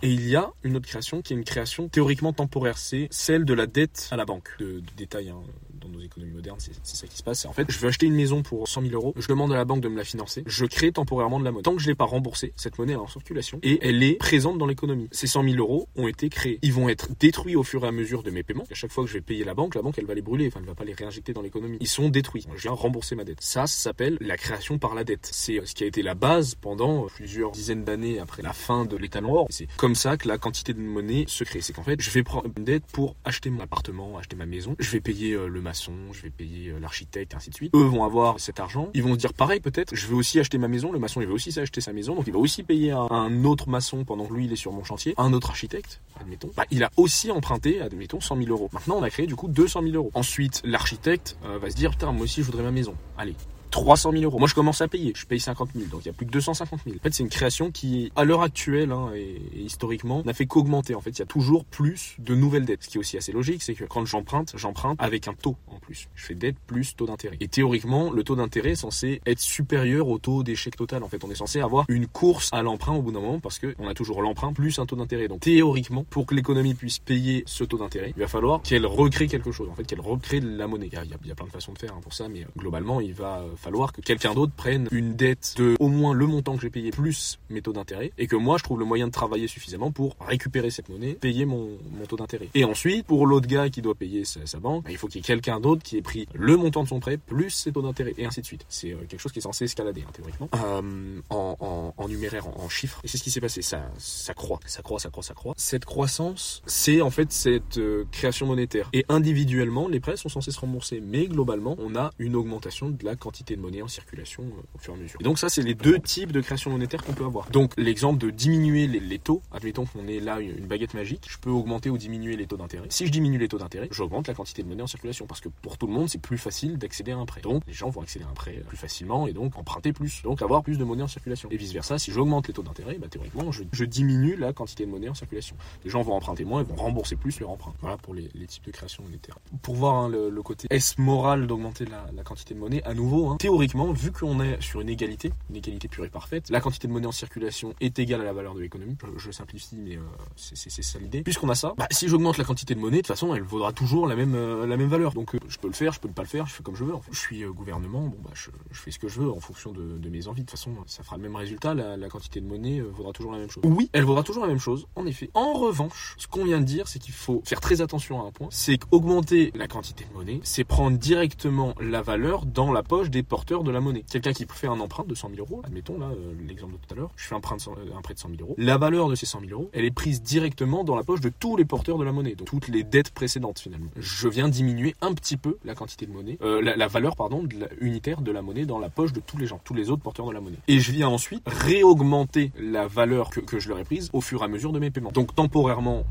et 0.02 0.10
il 0.10 0.28
y 0.28 0.36
a 0.36 0.52
une 0.64 0.76
autre 0.76 0.88
création 0.88 1.22
qui 1.22 1.34
est 1.34 1.36
une 1.36 1.44
création 1.44 1.88
théoriquement 1.90 2.34
temporaire. 2.34 2.78
C'est 2.78 3.08
celle 3.12 3.46
de 3.46 3.54
la 3.54 3.68
dette 3.68 4.08
à 4.12 4.16
la 4.16 4.26
banque. 4.26 4.50
De, 4.60 4.82
détail, 4.96 5.30
hein 5.30 5.42
dans 5.80 5.90
nos 5.90 6.02
économies 6.02 6.32
modernes, 6.32 6.60
c'est 6.60 6.74
ça 6.84 7.08
qui 7.08 7.18
se 7.18 7.24
passe. 7.24 7.46
En 7.46 7.54
fait, 7.54 7.70
je 7.70 7.78
veux 7.80 7.88
acheter 7.88 8.06
une 8.06 8.16
maison 8.16 8.44
pour 8.44 8.68
100 8.68 8.82
000 8.82 8.94
euros, 8.94 9.14
je 9.18 9.28
demande 9.28 9.52
à 9.54 9.56
la 9.56 9.66
banque 9.66 9.82
de 9.82 9.88
me 9.88 9.98
la 9.98 10.04
financer, 10.04 10.44
je 10.46 10.66
crée 10.66 10.92
temporairement 10.92 11.40
de 11.40 11.46
la 11.46 11.52
monnaie. 11.52 11.64
Tant 11.64 11.76
que 11.76 11.82
je 11.82 11.88
l'ai 11.88 11.96
pas 11.96 12.06
remboursée, 12.06 12.54
cette 12.56 12.78
monnaie 12.78 12.94
est 12.94 12.98
en 12.98 13.08
circulation 13.08 13.60
et 13.64 13.80
elle 13.88 14.04
est 14.04 14.16
présente 14.16 14.58
dans 14.58 14.66
l'économie. 14.66 15.08
Ces 15.12 15.28
100 15.28 15.44
000 15.44 15.56
euros 15.58 15.88
ont 15.96 16.08
été 16.08 16.30
créés. 16.30 16.60
Ils 16.62 16.74
vont 16.74 16.90
être 16.90 17.10
détruits 17.20 17.56
au 17.56 17.64
fur 17.64 17.86
et 17.86 17.88
à 17.88 17.92
mesure 17.92 18.24
de 18.24 18.32
mes 18.32 18.44
paiements. 18.44 18.66
À 18.72 18.76
chaque 18.76 18.92
fois 18.92 19.04
que 19.04 19.10
je 19.10 19.16
vais 19.16 19.22
payer 19.22 19.44
la 19.44 19.54
banque, 19.54 19.76
la 19.76 19.82
banque 19.82 19.98
elle 19.98 20.06
va 20.06 20.14
les 20.14 20.22
brûler, 20.22 20.48
enfin 20.48 20.60
elle 20.62 20.68
va 20.68 20.76
pas 20.76 20.84
les 20.84 20.94
réinjecter 20.94 21.34
dans 21.34 21.42
l'économie. 21.42 21.78
Ils 21.80 21.88
sont 21.88 22.10
détruits. 22.10 22.46
Je 22.56 22.62
viens 22.62 22.72
rembourser 22.72 23.16
ma 23.16 23.24
dette. 23.24 23.42
Ça, 23.42 23.68
s'appelle 23.68 24.18
la 24.22 24.38
création 24.38 24.78
par 24.78 24.96
la 24.96 25.04
dette. 25.04 25.30
C'est 25.32 25.66
ce 25.66 25.74
qui 25.74 25.84
a 25.84 25.88
été 25.88 26.02
la 26.02 26.16
base 26.16 26.56
pendant 26.56 27.08
plusieurs 27.08 27.52
dizaines 27.52 27.84
d'années 27.84 28.20
après 28.20 28.42
la 28.42 28.54
fin 28.54 28.86
de 28.86 28.98
l'étalon 28.98 29.36
or. 29.36 29.48
C'est 29.58 29.68
comme 29.76 29.96
ça 29.96 30.18
que 30.18 30.28
la 30.28 30.38
quantité 30.38 30.72
de 30.76 30.80
monnaie 30.80 31.26
se 31.28 31.44
crée. 31.44 31.62
C'est 31.62 31.74
qu'en 31.74 31.82
fait, 31.82 32.00
je 32.00 32.12
vais 32.12 32.22
prendre 32.22 32.48
une 32.56 32.64
dette 32.64 32.86
pour 32.86 33.16
acheter 33.26 33.50
mon 33.50 33.60
appartement, 33.60 34.16
acheter 34.20 34.36
ma 34.36 34.46
maison. 34.46 34.76
Je 34.78 34.92
vais 34.92 35.00
payer 35.00 35.34
euh, 35.34 35.48
le 35.48 35.62
maçon, 35.62 35.94
je 36.12 36.22
vais 36.22 36.30
payer 36.30 36.70
euh, 36.70 36.80
l'architecte, 36.80 37.34
ainsi 37.34 37.50
de 37.50 37.56
suite. 37.56 37.74
Eux 37.74 37.84
vont 37.84 38.04
avoir 38.04 38.40
cet 38.40 38.60
argent. 38.60 38.92
Ils 38.94 39.02
vont 39.02 39.14
se 39.14 39.18
dire 39.18 39.34
pareil 39.34 39.60
peut-être, 39.60 39.96
je 39.96 40.06
vais 40.06 40.14
aussi 40.14 40.40
acheter 40.40 40.60
ma 40.60 40.68
maison. 40.68 40.92
Le 40.92 41.00
maçon, 41.00 41.22
il 41.22 41.28
va 41.28 41.34
aussi 41.34 41.60
acheter 41.60 41.82
sa 41.82 41.92
maison. 41.92 42.14
Donc 42.14 42.26
il 42.28 42.34
va 42.34 42.40
aussi 42.40 42.62
payer 42.62 42.92
un, 42.92 43.44
autre 43.46 43.68
maçon 43.68 44.06
pendant 44.06 44.28
que 44.28 44.34
lui, 44.36 44.46
il 44.46 44.54
est 44.54 44.58
sur 44.58 44.72
mon 44.74 44.84
chantier. 44.84 45.16
Un 45.18 45.34
autre 45.34 45.50
architecte, 45.50 46.02
admettons. 46.22 46.52
Bah, 46.56 46.66
il 46.70 46.84
a 46.84 46.92
aussi 46.96 47.32
emprunté, 47.32 47.82
admettons, 47.82 48.22
100 48.22 48.38
000 48.38 48.50
euros. 48.50 48.70
Maintenant, 48.74 48.98
on 48.98 49.04
a 49.04 49.10
créé 49.10 49.26
du 49.26 49.36
coup 49.36 49.48
200 49.48 49.82
000 49.82 49.96
euros. 49.96 50.12
Ensuite, 50.14 50.62
l'architecte 50.66 51.36
euh, 51.46 51.58
va 51.58 51.72
se 51.72 51.76
dire, 51.76 51.90
putain, 51.90 52.12
moi 52.12 52.26
aussi, 52.26 52.42
je 52.42 52.46
voudrais 52.46 52.64
ma 52.64 52.72
maison. 52.72 52.96
Allez, 53.18 53.36
300 53.70 54.12
000 54.12 54.24
euros. 54.24 54.40
Moi, 54.40 54.48
je 54.48 54.54
commence 54.54 54.82
à 54.82 54.88
payer. 54.88 55.14
Je 55.16 55.26
paye 55.26 55.40
50 55.40 55.70
000, 55.76 55.88
donc 55.88 56.02
il 56.04 56.08
y 56.08 56.10
a 56.10 56.14
plus 56.14 56.26
que 56.26 56.32
250 56.32 56.82
000. 56.86 56.96
En 56.96 57.00
fait, 57.00 57.14
c'est 57.14 57.24
une 57.24 57.30
création 57.30 57.72
qui, 57.72 58.12
à 58.16 58.24
l'heure 58.24 58.42
actuelle 58.42 58.92
hein, 58.92 59.12
et, 59.16 59.40
historiquement, 59.56 60.24
n'a 60.26 60.34
fait 60.34 60.46
qu'augmenter. 60.46 60.96
En 60.96 61.02
fait, 61.02 61.12
il 61.12 61.20
y 61.20 61.24
a 61.24 61.26
toujours 61.26 61.66
plus 61.66 62.16
de 62.20 62.36
nouvelles 62.36 62.66
dettes. 62.66 62.84
Ce 62.84 62.90
qui 62.90 62.98
est 62.98 63.00
aussi 63.00 63.18
assez 63.18 63.32
logique, 63.32 63.62
c'est 63.62 63.74
que 63.74 63.86
quand 63.86 64.06
j'emprunte, 64.06 64.54
j'emprunte 64.56 64.98
avec 65.02 65.28
un 65.28 65.34
taux 65.34 65.56
en 65.68 65.80
plus. 65.80 66.08
Je 66.16 66.26
fais 66.26 66.36
dette 66.36 66.58
plus 66.66 66.96
taux 66.96 67.06
d'intérêt. 67.06 67.38
Et 67.40 67.48
théoriquement, 67.48 68.12
le 68.12 68.24
taux 68.24 68.36
d'intérêt 68.36 68.72
est 68.72 68.76
censé 68.76 69.22
être 69.26 69.40
supérieur 69.40 70.08
au 70.08 70.18
taux 70.18 70.44
d'échec 70.44 70.76
total. 70.76 71.04
En 71.04 71.10
fait, 71.10 71.24
on 71.24 71.32
est 71.32 71.36
censé 71.36 71.60
avoir 71.60 71.86
une 71.88 72.08
course 72.08 72.50
à 72.54 72.62
l'emprunt 72.62 72.94
au 72.94 73.02
bout 73.02 73.12
d'un 73.12 73.22
moment 73.22 73.40
parce 73.40 73.60
que 73.60 73.76
on 73.80 73.88
a 73.88 73.94
toujours 73.94 74.22
l'emprunt 74.22 74.54
plus 74.54 74.80
un 74.80 74.86
taux 74.86 74.96
d'intérêt. 74.96 75.28
Donc 75.28 75.42
théoriquement, 75.42 76.06
pour 76.10 76.26
que 76.26 76.36
l'économie 76.36 76.74
puisse 76.74 77.00
payer 77.00 77.44
ce 77.46 77.64
taux 77.64 77.78
d'intérêt, 77.78 78.14
il 78.16 78.20
va 78.20 78.28
falloir 78.28 78.62
qu'elle 78.62 78.86
recrée 78.86 79.28
quelque 79.28 79.52
chose. 79.52 79.70
En 79.70 79.76
fait, 79.76 79.84
qu'elle 79.84 80.02
recrée 80.02 80.40
de 80.40 80.58
la 80.58 80.68
monnaie. 80.68 80.90
Il 80.92 81.28
y, 81.28 81.32
a, 81.32 81.36
plein 81.36 81.46
de 81.46 81.52
façons 81.52 81.74
de 81.74 81.80
faire 81.80 81.94
hein, 81.94 82.00
pour 82.02 82.14
ça, 82.14 82.28
mais 82.30 82.42
euh, 82.42 82.48
globalement, 82.58 83.02
il 83.02 83.14
va 83.14 83.44
falloir 83.58 83.94
que 83.94 84.02
quelqu'un 84.02 84.34
d'autre 84.34 84.54
prenne 84.56 84.88
une 84.92 85.16
dette 85.16 85.56
de 85.58 85.76
au 85.80 85.90
moins 85.90 86.14
le 86.14 86.26
montant 86.26 86.56
que 86.56 86.62
j'ai 86.62 86.70
payé 86.70 86.92
plus 86.92 87.40
mes 87.50 87.62
taux 87.62 87.74
d'intérêt 87.74 88.12
et 88.18 88.28
que 88.28 88.36
moi 88.36 88.58
je 88.58 88.64
trouve 88.64 88.80
le 88.80 88.86
moyen 88.86 89.08
de 89.08 89.12
travailler 89.12 89.48
suffisamment 89.48 89.92
pour 89.92 90.16
récupérer 90.20 90.70
cette 90.70 90.90
monnaie, 90.90 91.14
payer 91.14 91.46
mon, 91.46 91.78
taux 92.08 92.18
d'intérêt. 92.18 92.50
Et 92.54 92.64
ensuite, 92.64 93.06
pour 93.06 93.28
l'autre 93.28 93.48
gars 93.48 93.70
qui 93.70 93.82
doit 93.82 93.96
payer 93.96 94.24
sa, 94.26 94.60
banque, 94.60 94.86
bah, 94.86 94.92
il 94.92 94.98
faut 94.98 95.08
qu'il 95.08 95.18
y 95.18 95.20
ait 95.20 95.24
quelqu'un 95.24 95.60
d'autre 95.60 95.84
qui 95.84 95.98
ait 95.98 96.02
pris 96.02 96.28
le 96.34 96.56
montant 96.56 96.84
de 96.84 96.88
son 96.88 97.00
prêt 97.00 97.18
plus 97.18 97.50
ses 97.50 97.72
taux 97.72 97.82
d'intérêt 97.82 98.14
et 98.18 98.26
ainsi 98.26 98.42
de 98.42 98.46
suite. 98.46 98.66
C'est 98.70 98.92
euh, 98.92 98.98
quelque 99.08 99.20
chose 99.20 99.32
qui 99.32 99.40
est 99.40 99.42
censé 99.42 99.66
escalader 99.66 100.04
hein, 100.08 100.12
théoriquement 100.14 100.50
euh, 100.54 101.20
en, 101.30 102.08
numéraire, 102.08 102.48
en, 102.48 102.70
chiffres. 102.70 103.02
Et 103.04 103.08
c'est 103.08 103.18
ce 103.18 103.24
qui 103.24 103.32
s'est 103.32 103.42
passé. 103.42 103.62
Ça, 103.62 103.90
ça 103.98 104.34
croît, 104.34 104.60
ça 104.66 104.82
croît, 104.82 105.00
ça 105.00 105.10
croît, 105.10 105.24
ça 105.24 105.34
croît. 105.34 105.54
Cette 105.58 105.86
croissance, 105.86 106.62
c'est 106.66 107.02
en 107.02 107.10
fait 107.10 107.32
cette 107.32 107.78
euh, 107.78 108.06
création 108.12 108.46
monétaire. 108.46 108.90
Et 108.94 109.06
individuellement, 109.10 109.88
les 109.88 110.00
prêts 110.00 110.18
sont 110.18 110.30
censés 110.30 110.52
se 110.52 110.60
rembourser, 110.60 111.02
mais 111.02 111.28
globalement, 111.28 111.76
on 111.80 111.96
a 111.96 112.12
une 112.20 112.36
augmentation 112.36 112.90
de 112.90 113.04
la 113.06 113.16
quantité 113.16 113.47
de 113.56 113.62
monnaie 113.62 113.82
en 113.82 113.88
circulation 113.88 114.44
au 114.76 114.78
fur 114.78 114.94
et 114.94 114.98
à 114.98 115.00
mesure. 115.00 115.20
Et 115.20 115.24
donc 115.24 115.40
ça, 115.40 115.50
c'est 115.50 115.62
les 115.62 115.74
deux 115.74 116.00
types 116.00 116.32
de 116.32 116.42
création 116.42 116.72
monétaire 116.72 117.04
qu'on 117.04 117.14
peut 117.14 117.26
avoir. 117.26 117.50
Donc 117.50 117.74
l'exemple 117.78 118.20
de 118.20 118.30
diminuer 118.30 118.88
les, 118.88 119.20
taux, 119.20 119.42
admettons 119.52 119.86
qu'on 119.86 120.08
ait 120.08 120.20
là 120.20 120.40
une 120.40 120.68
baguette 120.68 120.94
magique, 120.94 121.26
je 121.30 121.38
peux 121.38 121.50
augmenter 121.50 121.90
ou 121.90 121.98
diminuer 121.98 122.36
les 122.36 122.48
taux 122.48 122.58
d'intérêt. 122.58 122.88
Si 122.90 123.06
je 123.06 123.12
diminue 123.12 123.38
les 123.38 123.48
taux 123.48 123.58
d'intérêt, 123.58 123.88
j'augmente 123.92 124.28
la 124.28 124.34
quantité 124.34 124.64
de 124.64 124.68
monnaie 124.68 124.84
en 124.84 124.88
circulation 124.88 125.26
parce 125.26 125.42
que 125.42 125.50
pour 125.50 125.78
tout 125.78 125.88
le 125.88 125.94
monde, 125.94 126.10
c'est 126.10 126.22
plus 126.22 126.38
facile 126.38 126.78
d'accéder 126.78 127.12
à 127.12 127.18
un 127.18 127.26
prêt. 127.26 127.42
Donc 127.42 127.64
les 127.68 127.74
gens 127.74 127.90
vont 127.90 128.02
accéder 128.02 128.26
à 128.26 128.30
un 128.30 128.34
prêt 128.34 128.64
plus 128.68 128.78
facilement 128.78 129.28
et 129.28 129.34
donc 129.34 129.58
emprunter 129.58 129.94
plus, 129.94 130.22
donc 130.24 130.42
avoir 130.42 130.64
plus 130.64 130.78
de 130.78 130.84
monnaie 130.84 131.04
en 131.04 131.08
circulation. 131.08 131.50
Et 131.52 131.58
vice 131.58 131.74
versa, 131.74 131.98
si 131.98 132.12
j'augmente 132.12 132.48
les 132.48 132.54
taux 132.54 132.64
d'intérêt, 132.64 132.98
bah, 132.98 133.08
théoriquement, 133.10 133.52
je, 133.52 133.86
diminue 133.86 134.36
la 134.36 134.52
quantité 134.52 134.86
de 134.86 134.92
monnaie 134.92 135.10
en 135.10 135.14
circulation. 135.14 135.56
Les 135.84 135.90
gens 135.90 136.02
vont 136.02 136.14
emprunter 136.14 136.44
moins 136.44 136.62
et 136.62 136.64
vont 136.64 136.76
rembourser 136.76 137.16
plus 137.16 137.40
leur 137.40 137.52
emprunt. 137.52 137.74
Voilà 137.80 137.98
pour 137.98 138.14
les, 138.14 138.28
types 138.48 138.66
de 138.66 138.72
création 138.72 139.04
monétaire. 139.04 139.40
Pour 139.62 139.76
voir 139.76 139.96
hein, 139.96 140.10
le, 140.10 140.42
côté 140.42 140.68
est-ce 140.70 141.00
moral 141.02 141.48
d'augmenter 141.48 141.86
la, 141.86 142.24
quantité 142.24 142.54
de 142.54 142.60
monnaie, 142.60 142.84
à 142.84 142.94
nouveau, 142.94 143.30
hein, 143.30 143.37
théoriquement, 143.38 143.92
vu 143.92 144.12
qu'on 144.12 144.40
est 144.42 144.62
sur 144.62 144.82
une 144.82 144.90
égalité, 144.90 145.32
une 145.50 145.56
égalité 145.56 145.88
pure 145.88 146.06
et 146.06 146.10
parfaite, 146.10 146.50
la 146.50 146.60
quantité 146.60 146.88
de 146.88 146.94
monnaie 146.94 147.08
en 147.08 147.12
circulation 147.12 147.74
est 147.80 147.98
égale 148.00 148.22
à 148.22 148.26
la 148.26 148.34
valeur 148.34 148.56
de 148.56 148.62
l'économie. 148.62 148.96
Je, 149.18 149.32
simplifie, 149.32 149.76
mais 149.76 149.98
euh, 149.98 150.02
c'est 150.36 150.70
ça 150.82 151.00
l'idée. 151.00 151.22
Puisqu'on 151.22 151.50
a 151.50 151.56
ça, 151.56 151.74
bah, 151.78 151.88
si 151.92 152.08
j'augmente 152.08 152.38
la 152.38 152.44
quantité 152.44 152.74
de 152.76 152.80
monnaie, 152.80 152.98
de 152.98 153.02
toute 153.02 153.08
façon, 153.08 153.34
elle 153.36 153.44
vaudra 153.44 153.72
toujours 153.72 154.08
la 154.08 154.16
même, 154.16 154.36
euh, 154.36 154.66
la 154.66 154.78
même 154.78 154.90
valeur. 154.90 155.14
Donc 155.14 155.36
euh, 155.36 155.40
je 155.48 155.58
peux 155.58 155.68
le 155.68 155.74
faire, 155.74 155.94
je 155.94 156.00
peux 156.00 156.08
ne 156.08 156.14
pas 156.14 156.24
le 156.24 156.28
faire, 156.28 156.48
je 156.48 156.54
fais 156.54 156.64
comme 156.64 156.76
je 156.76 156.84
veux. 156.84 156.94
Je 157.12 157.20
suis 157.20 157.44
gouvernement, 157.44 158.02
bon 158.02 158.18
bah 158.24 158.32
je, 158.34 158.50
fais 158.72 158.92
ce 158.92 159.00
que 159.00 159.08
je 159.08 159.22
veux 159.22 159.32
en 159.32 159.40
fonction 159.40 159.72
de, 159.72 160.10
mes 160.10 160.28
envies. 160.28 160.42
De 160.42 160.48
toute 160.48 160.58
façon, 160.58 160.74
ça 160.86 161.04
fera 161.04 161.18
le 161.18 161.24
même 161.24 161.36
résultat, 161.36 161.74
la, 161.74 162.10
quantité 162.10 162.42
de 162.42 162.48
monnaie 162.48 162.80
vaudra 162.80 163.12
toujours 163.12 163.32
la 163.34 163.40
même 163.40 163.50
chose. 163.50 163.64
Oui, 163.66 163.90
elle 163.94 164.04
vaudra 164.04 164.24
toujours 164.24 164.44
la 164.44 164.50
même 164.50 164.60
chose, 164.60 164.88
en 164.96 165.06
effet. 165.06 165.30
En 165.34 165.54
revanche, 165.54 166.16
ce 166.18 166.28
qu'on 166.28 166.46
vient 166.46 166.60
de 166.60 166.66
dire, 166.66 166.88
c'est 166.88 167.00
qu'il 167.00 167.14
faut 167.14 167.42
faire 167.46 167.60
très 167.60 167.82
attention 167.82 168.24
à 168.24 168.28
un 168.28 168.32
point, 168.32 168.48
c'est 168.50 168.78
qu'augmenter 168.78 169.52
la 169.56 169.68
quantité 169.68 170.06
de 170.06 170.18
monnaie, 170.18 170.40
c'est 170.44 170.64
prendre 170.64 170.98
directement 170.98 171.76
la 171.80 172.02
valeur 172.02 172.46
dans 172.46 172.72
la 172.72 172.84
poche 172.84 173.10
des 173.10 173.24
porteurs 173.28 173.64
de 173.64 173.72
la 173.72 173.80
monnaie. 173.80 174.04
Quelqu'un 174.10 174.34
qui 174.34 174.46
fait 174.50 174.68
un 174.68 174.80
emprunt 174.80 175.04
de 175.06 175.16
100 175.16 175.30
000 175.36 175.40
euros, 175.42 175.62
admettons 175.66 176.00
là 176.00 176.10
l'exemple 176.48 176.74
de 176.74 176.78
tout 176.78 176.94
à 176.94 176.98
l'heure, 176.98 177.12
je 177.16 177.28
fais 177.28 177.36
un, 177.36 177.40
prêt 177.40 177.56
de 177.56 177.62
100 177.62 177.76
000 177.76 178.42
euros, 178.42 178.56
la 178.58 178.78
valeur 178.78 179.10
de 179.10 179.16
ces 179.16 179.26
100 179.26 179.42
000 179.42 179.52
euros, 179.52 179.70
elle 179.74 179.86
est 179.86 179.92
prise 179.92 180.22
directement 180.22 180.84
dans 180.84 180.96
la 180.96 181.04
poche 181.04 181.22
de 181.22 181.30
tous 181.30 181.58
les 181.58 181.66
porteurs 181.66 181.98
de 181.98 182.04
la 182.04 182.12
monnaie, 182.12 182.36
donc 182.36 182.48
toutes 182.48 182.68
les 182.68 182.84
dettes 182.84 183.12
précédentes 183.12 183.60
finalement. 183.60 183.90
Je 183.98 184.28
viens 184.28 184.48
diminuer 184.48 184.96
un 185.02 185.14
petit 185.14 185.38
peu 185.38 185.58
la 185.64 185.76
quantité 185.76 186.06
de 186.06 186.12
monnaie, 186.12 186.38
euh, 186.42 186.62
la, 186.62 186.88
valeur 186.88 187.16
pardon 187.16 187.48
unitaire 187.82 188.22
de 188.22 188.32
la 188.32 188.42
monnaie 188.42 188.66
dans 188.66 188.80
la 188.80 188.90
poche 188.90 189.14
de 189.14 189.20
tous 189.20 189.38
les 189.38 189.46
gens, 189.46 189.60
tous 189.64 189.74
les 189.74 189.90
autres 189.90 190.04
porteurs 190.04 190.28
de 190.28 190.34
la 190.34 190.42
monnaie. 190.42 190.58
Et 190.68 190.80
je 190.80 190.92
viens 190.92 191.10
ensuite 191.10 191.44
réaugmenter 191.46 192.52
la 192.60 192.88
valeur 192.88 193.30
que 193.30 193.60
je 193.60 193.70
leur 193.70 193.80
ai 193.80 193.84
prise 193.84 194.10
au 194.14 194.22
fur 194.22 194.42
et 194.42 194.46
à 194.46 194.48
mesure 194.48 194.72
de 194.72 194.80
mes 194.80 194.92
paiements. 194.92 195.12
Donc 195.12 195.36
temporairement, 195.36 196.06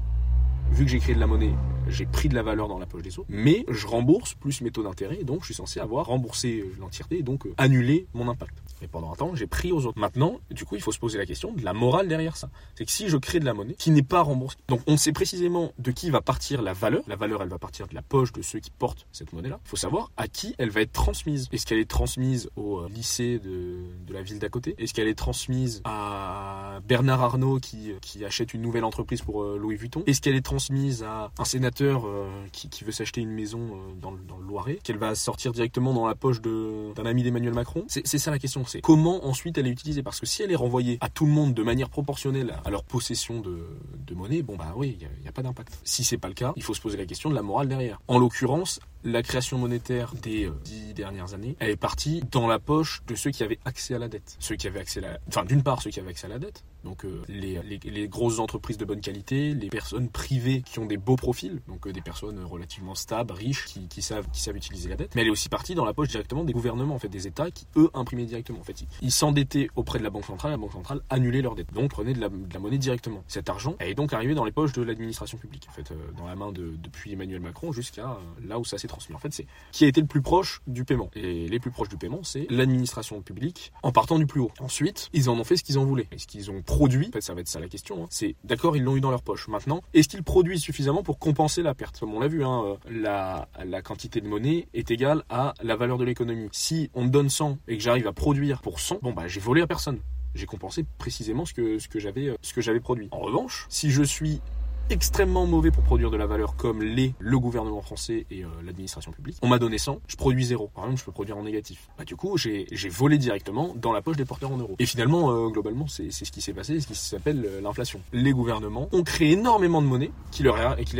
vu 0.70 0.84
que 0.84 0.90
j'ai 0.90 0.98
créé 0.98 1.14
de 1.14 1.20
la 1.20 1.26
monnaie, 1.26 1.54
j'ai 1.88 2.06
pris 2.06 2.28
de 2.28 2.34
la 2.34 2.42
valeur 2.42 2.68
dans 2.68 2.78
la 2.78 2.86
poche 2.86 3.02
des 3.02 3.18
autres, 3.18 3.28
mais 3.30 3.64
je 3.68 3.86
rembourse 3.86 4.34
plus 4.34 4.60
mes 4.60 4.70
taux 4.70 4.82
d'intérêt, 4.82 5.24
donc 5.24 5.40
je 5.40 5.46
suis 5.46 5.54
censé 5.54 5.80
avoir 5.80 6.06
remboursé 6.06 6.64
l'entièreté, 6.80 7.22
donc 7.22 7.46
euh, 7.46 7.54
annuler 7.58 8.06
mon 8.14 8.28
impact. 8.28 8.54
Et 8.82 8.88
pendant 8.88 9.10
un 9.10 9.14
temps, 9.14 9.34
j'ai 9.34 9.46
pris 9.46 9.72
aux 9.72 9.86
autres. 9.86 9.98
Maintenant, 9.98 10.38
du 10.50 10.66
coup, 10.66 10.74
il 10.74 10.82
faut 10.82 10.92
se 10.92 10.98
poser 10.98 11.16
la 11.16 11.24
question 11.24 11.52
de 11.52 11.64
la 11.64 11.72
morale 11.72 12.08
derrière 12.08 12.36
ça. 12.36 12.50
C'est 12.74 12.84
que 12.84 12.90
si 12.90 13.08
je 13.08 13.16
crée 13.16 13.40
de 13.40 13.46
la 13.46 13.54
monnaie 13.54 13.74
qui 13.74 13.90
n'est 13.90 14.02
pas 14.02 14.20
remboursée, 14.20 14.58
donc 14.68 14.80
on 14.86 14.98
sait 14.98 15.12
précisément 15.12 15.72
de 15.78 15.90
qui 15.92 16.10
va 16.10 16.20
partir 16.20 16.60
la 16.60 16.74
valeur. 16.74 17.02
La 17.06 17.16
valeur, 17.16 17.42
elle 17.42 17.48
va 17.48 17.58
partir 17.58 17.86
de 17.86 17.94
la 17.94 18.02
poche 18.02 18.32
de 18.32 18.42
ceux 18.42 18.58
qui 18.58 18.70
portent 18.70 19.06
cette 19.12 19.32
monnaie-là. 19.32 19.60
Il 19.64 19.68
faut 19.68 19.76
savoir 19.76 20.10
à 20.18 20.28
qui 20.28 20.54
elle 20.58 20.68
va 20.68 20.82
être 20.82 20.92
transmise. 20.92 21.48
Est-ce 21.52 21.64
qu'elle 21.64 21.78
est 21.78 21.88
transmise 21.88 22.50
au 22.56 22.80
euh, 22.80 22.88
lycée 22.90 23.38
de, 23.38 23.78
de 24.06 24.12
la 24.12 24.20
ville 24.20 24.38
d'à 24.38 24.50
côté? 24.50 24.74
Est-ce 24.76 24.92
qu'elle 24.92 25.08
est 25.08 25.14
transmise 25.14 25.80
à 25.84 26.80
Bernard 26.86 27.22
Arnault 27.22 27.60
qui, 27.60 27.92
qui 28.02 28.26
achète 28.26 28.52
une 28.52 28.60
nouvelle 28.60 28.84
entreprise 28.84 29.22
pour 29.22 29.42
euh, 29.42 29.56
Louis 29.58 29.76
Vuitton? 29.76 30.02
Est-ce 30.06 30.20
qu'elle 30.20 30.36
est 30.36 30.42
transmise 30.42 30.55
à 31.04 31.30
un 31.38 31.44
sénateur 31.44 32.06
euh, 32.06 32.28
qui, 32.52 32.84
veut 32.84 32.92
s'acheter 32.92 33.20
une 33.20 33.30
maison 33.30 33.78
dans 34.00 34.10
le, 34.10 34.18
dans 34.26 34.36
le 34.36 34.44
Loiret 34.44 34.78
Qu'elle 34.82 34.98
va 34.98 35.14
sortir 35.14 35.52
directement 35.52 35.92
dans 35.92 36.06
la 36.06 36.14
poche 36.14 36.40
d'un 36.40 37.06
ami 37.06 37.22
d'Emmanuel 37.22 37.54
Macron 37.54 37.84
C'est 37.88 38.06
ça 38.18 38.30
la 38.30 38.38
question 38.38 38.64
c'est 38.66 38.80
comment 38.80 39.26
ensuite 39.26 39.58
elle 39.58 39.66
est 39.66 39.70
utilisée. 39.70 40.02
Parce 40.02 40.20
que 40.20 40.26
si 40.26 40.42
elle 40.42 40.52
est 40.52 40.56
renvoyée 40.56 40.98
à 41.00 41.08
tout 41.08 41.26
le 41.26 41.32
monde 41.32 41.54
de 41.54 41.62
manière 41.62 41.88
proportionnelle 41.88 42.54
à 42.64 42.70
leur 42.70 42.84
possession 42.84 43.40
de, 43.40 44.14
monnaie, 44.14 44.42
bon 44.42 44.56
bah 44.56 44.72
oui, 44.76 44.96
il 45.00 45.22
n'y 45.22 45.28
a, 45.28 45.32
pas 45.32 45.42
d'impact. 45.42 45.78
Si 45.84 46.04
c'est 46.04 46.18
pas 46.18 46.28
le 46.28 46.34
cas, 46.34 46.52
il 46.56 46.62
faut 46.62 46.74
se 46.74 46.80
poser 46.80 46.96
la 46.96 47.06
question 47.06 47.28
de 47.28 47.34
la 47.34 47.42
morale 47.42 47.68
derrière. 47.68 48.00
En 48.08 48.18
l'occurrence, 48.18 48.80
la 49.06 49.22
création 49.22 49.56
monétaire 49.56 50.14
des 50.20 50.46
euh, 50.46 50.52
dix 50.64 50.92
dernières 50.92 51.32
années, 51.32 51.56
elle 51.60 51.70
est 51.70 51.76
partie 51.76 52.22
dans 52.32 52.48
la 52.48 52.58
poche 52.58 53.02
de 53.06 53.14
ceux 53.14 53.30
qui 53.30 53.44
avaient 53.44 53.60
accès 53.64 53.94
à 53.94 53.98
la 53.98 54.08
dette. 54.08 54.36
Ceux 54.40 54.56
qui 54.56 54.66
avaient 54.66 54.80
accès 54.80 54.98
à 54.98 55.02
la... 55.12 55.18
Enfin, 55.28 55.44
d'une 55.44 55.62
part, 55.62 55.80
ceux 55.80 55.90
qui 55.90 56.00
avaient 56.00 56.10
accès 56.10 56.26
à 56.26 56.30
la 56.30 56.40
dette, 56.40 56.64
donc 56.82 57.04
euh, 57.04 57.22
les, 57.28 57.60
les, 57.62 58.08
grosses 58.08 58.38
entreprises 58.38 58.78
de 58.78 58.84
bonne 58.84 59.00
qualité, 59.00 59.54
les 59.54 59.68
personnes 59.68 60.08
privées 60.08 60.62
qui 60.62 60.80
ont 60.80 60.86
des 60.86 60.96
beaux 60.96 61.16
profils, 61.16 61.60
donc 61.68 61.86
euh, 61.86 61.92
des 61.92 62.00
personnes 62.00 62.42
relativement 62.44 62.96
stables, 62.96 63.32
riches, 63.32 63.64
qui, 63.64 64.02
savent, 64.02 64.26
qui 64.32 64.40
savent 64.40 64.56
utiliser 64.56 64.88
la 64.88 64.96
dette. 64.96 65.14
Mais 65.14 65.22
elle 65.22 65.28
est 65.28 65.30
aussi 65.30 65.48
partie 65.48 65.76
dans 65.76 65.84
la 65.84 65.94
poche 65.94 66.08
directement 66.08 66.42
des 66.42 66.52
gouvernements, 66.52 66.94
en 66.94 66.98
fait, 66.98 67.08
des 67.08 67.28
États 67.28 67.50
qui, 67.52 67.66
eux, 67.76 67.90
imprimaient 67.94 68.24
directement. 68.24 68.58
En 68.60 68.64
fait, 68.64 68.84
ils 69.02 69.12
s'endettaient 69.12 69.68
auprès 69.76 70.00
de 70.00 70.04
la 70.04 70.10
Banque 70.10 70.24
centrale, 70.24 70.50
la 70.50 70.56
Banque 70.56 70.72
centrale 70.72 71.00
annulait 71.10 71.42
leur 71.42 71.54
dette, 71.54 71.72
donc 71.72 71.90
prenaient 71.90 72.14
de 72.14 72.20
la, 72.20 72.28
de 72.28 72.52
la 72.52 72.60
monnaie 72.60 72.78
directement. 72.78 73.22
Cet 73.28 73.48
argent 73.50 73.76
est 73.78 73.94
donc 73.94 74.12
arrivé 74.12 74.34
dans 74.34 74.44
les 74.44 74.52
poches 74.52 74.72
de 74.72 74.82
l'administration 74.82 75.38
publique, 75.38 75.66
en 75.68 75.72
fait, 75.72 75.92
dans 76.16 76.26
la 76.26 76.34
main 76.34 76.50
de, 76.50 76.74
depuis 76.82 77.12
Emmanuel 77.12 77.40
Macron 77.40 77.72
jusqu'à 77.72 78.18
là 78.44 78.58
où 78.58 78.64
ça 78.64 78.78
s'est 78.78 78.88
transmis. 78.96 79.14
En 79.14 79.18
fait, 79.18 79.32
c'est 79.32 79.46
qui 79.72 79.84
a 79.84 79.88
été 79.88 80.00
le 80.00 80.06
plus 80.06 80.22
proche 80.22 80.62
du 80.66 80.84
paiement. 80.84 81.10
Et 81.14 81.48
les 81.48 81.60
plus 81.60 81.70
proches 81.70 81.88
du 81.88 81.96
paiement, 81.96 82.20
c'est 82.22 82.46
l'administration 82.50 83.20
publique 83.20 83.72
en 83.82 83.92
partant 83.92 84.18
du 84.18 84.26
plus 84.26 84.40
haut. 84.40 84.50
Ensuite, 84.60 85.10
ils 85.12 85.28
en 85.28 85.38
ont 85.38 85.44
fait 85.44 85.56
ce 85.56 85.64
qu'ils 85.64 85.78
en 85.78 85.84
voulaient. 85.84 86.08
Et 86.12 86.18
ce 86.18 86.26
qu'ils 86.26 86.50
ont 86.50 86.62
produit, 86.62 87.08
en 87.08 87.12
fait, 87.12 87.20
ça 87.20 87.34
va 87.34 87.40
être 87.40 87.48
ça 87.48 87.60
la 87.60 87.68
question, 87.68 88.04
hein, 88.04 88.06
c'est 88.10 88.34
d'accord, 88.44 88.76
ils 88.76 88.82
l'ont 88.82 88.96
eu 88.96 89.00
dans 89.00 89.10
leur 89.10 89.22
poche. 89.22 89.48
Maintenant, 89.48 89.82
est-ce 89.94 90.08
qu'ils 90.08 90.22
produisent 90.22 90.62
suffisamment 90.62 91.02
pour 91.02 91.18
compenser 91.18 91.62
la 91.62 91.74
perte? 91.74 92.00
Comme 92.00 92.14
on 92.14 92.20
l'a 92.20 92.28
vu, 92.28 92.44
hein, 92.44 92.62
euh, 92.64 92.76
la, 92.90 93.48
la 93.64 93.82
quantité 93.82 94.20
de 94.20 94.28
monnaie 94.28 94.68
est 94.74 94.90
égale 94.90 95.24
à 95.28 95.54
la 95.62 95.76
valeur 95.76 95.98
de 95.98 96.04
l'économie. 96.04 96.48
Si 96.52 96.90
on 96.94 97.04
me 97.04 97.10
donne 97.10 97.28
100 97.28 97.58
et 97.68 97.76
que 97.76 97.82
j'arrive 97.82 98.06
à 98.06 98.12
produire 98.12 98.62
pour 98.62 98.80
100, 98.80 98.98
bon 99.02 99.12
bah 99.12 99.28
j'ai 99.28 99.40
volé 99.40 99.62
à 99.62 99.66
personne 99.66 100.00
j'ai 100.36 100.46
compensé 100.46 100.84
précisément 100.98 101.44
ce 101.44 101.54
que, 101.54 101.78
ce 101.78 101.88
que 101.88 101.98
j'avais 101.98 102.36
ce 102.42 102.52
que 102.52 102.60
j'avais 102.60 102.80
produit. 102.80 103.08
En 103.10 103.20
revanche, 103.20 103.66
si 103.68 103.90
je 103.90 104.02
suis 104.02 104.40
extrêmement 104.90 105.46
mauvais 105.46 105.70
pour 105.70 105.82
produire 105.82 106.10
de 106.10 106.16
la 106.16 106.26
valeur 106.26 106.56
comme 106.56 106.82
l'est 106.82 107.14
le 107.18 107.38
gouvernement 107.38 107.82
français 107.82 108.26
et 108.30 108.44
euh, 108.44 108.48
l'administration 108.64 109.12
publique. 109.12 109.36
On 109.42 109.48
m'a 109.48 109.58
donné 109.58 109.78
100, 109.78 110.00
je 110.06 110.16
produis 110.16 110.44
zéro. 110.44 110.68
Par 110.74 110.84
exemple, 110.84 111.00
je 111.00 111.04
peux 111.04 111.12
produire 111.12 111.36
en 111.36 111.42
négatif. 111.42 111.88
Bah, 111.98 112.04
du 112.04 112.16
coup, 112.16 112.36
j'ai 112.36 112.66
volé 112.88 113.18
directement 113.18 113.72
dans 113.74 113.92
la 113.92 114.02
poche 114.02 114.16
des 114.16 114.24
porteurs 114.24 114.52
en 114.52 114.56
euros. 114.58 114.76
Et 114.78 114.86
finalement, 114.86 115.30
euh, 115.30 115.48
globalement, 115.48 115.86
c'est 115.88 116.10
ce 116.10 116.30
qui 116.30 116.40
s'est 116.40 116.52
passé, 116.52 116.80
ce 116.80 116.86
qui 116.86 116.94
s'appelle 116.94 117.44
euh, 117.46 117.60
l'inflation. 117.60 118.00
Les 118.12 118.32
gouvernements 118.32 118.88
ont 118.92 119.02
créé 119.02 119.32
énormément 119.32 119.82
de 119.82 119.86
monnaie 119.86 120.10
qui 120.30 120.42
leur 120.42 120.58
est, 120.58 120.82
et 120.82 120.84
qui, 120.84 120.96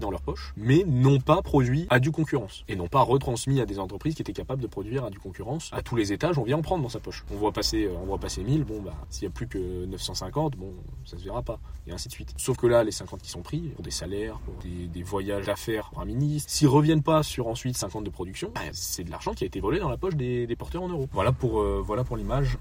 dans 0.00 0.10
leur 0.10 0.22
poche, 0.22 0.52
mais 0.56 0.84
n'ont 0.86 1.20
pas 1.20 1.42
produit 1.42 1.86
à 1.90 2.00
du 2.00 2.10
concurrence 2.10 2.64
et 2.68 2.76
n'ont 2.76 2.88
pas 2.88 3.02
retransmis 3.02 3.60
à 3.60 3.66
des 3.66 3.78
entreprises 3.78 4.14
qui 4.14 4.22
étaient 4.22 4.32
capables 4.32 4.60
de 4.60 4.66
produire 4.66 5.04
à 5.04 5.10
du 5.10 5.18
concurrence. 5.18 5.70
À 5.72 5.82
tous 5.82 5.96
les 5.96 6.12
étages, 6.12 6.38
on 6.38 6.42
vient 6.42 6.58
en 6.58 6.62
prendre 6.62 6.82
dans 6.82 6.88
sa 6.88 7.00
poche. 7.00 7.24
On 7.32 7.36
voit 7.36 7.52
passer, 7.52 7.88
on 8.02 8.04
voit 8.04 8.18
passer 8.18 8.42
1000, 8.42 8.64
bon 8.64 8.80
bah 8.82 8.94
s'il 9.10 9.24
y 9.24 9.26
a 9.26 9.30
plus 9.30 9.48
que 9.48 9.86
950, 9.86 10.56
bon 10.56 10.74
ça 11.04 11.16
se 11.16 11.24
verra 11.24 11.42
pas 11.42 11.58
et 11.86 11.92
ainsi 11.92 12.08
de 12.08 12.12
suite. 12.12 12.34
Sauf 12.36 12.56
que 12.56 12.66
là, 12.66 12.84
les 12.84 12.90
50 12.90 13.15
qui 13.22 13.30
sont 13.30 13.42
pris, 13.42 13.60
pour 13.74 13.84
des 13.84 13.90
salaires, 13.90 14.38
pour 14.40 14.54
des, 14.62 15.02
voyages 15.02 15.46
d'affaires 15.46 15.90
pour 15.90 16.00
un 16.00 16.04
ministre, 16.04 16.50
s'ils 16.50 16.68
reviennent 16.68 17.02
pas 17.02 17.22
sur 17.22 17.48
ensuite 17.48 17.76
50 17.76 18.04
de 18.04 18.10
production, 18.10 18.50
bah, 18.54 18.60
c'est 18.72 19.04
de 19.04 19.10
l'argent 19.10 19.34
qui 19.34 19.44
a 19.44 19.46
été 19.46 19.60
volé 19.60 19.78
dans 19.78 19.88
la 19.88 19.96
poche 19.96 20.14
des, 20.14 20.56
porteurs 20.56 20.82
en 20.82 20.88
euros. 20.88 21.08
Voilà 21.12 21.32
pour, 21.32 21.60
euh, 21.60 21.82
voilà 21.84 22.04
pour 22.04 22.16
l'image. 22.16 22.56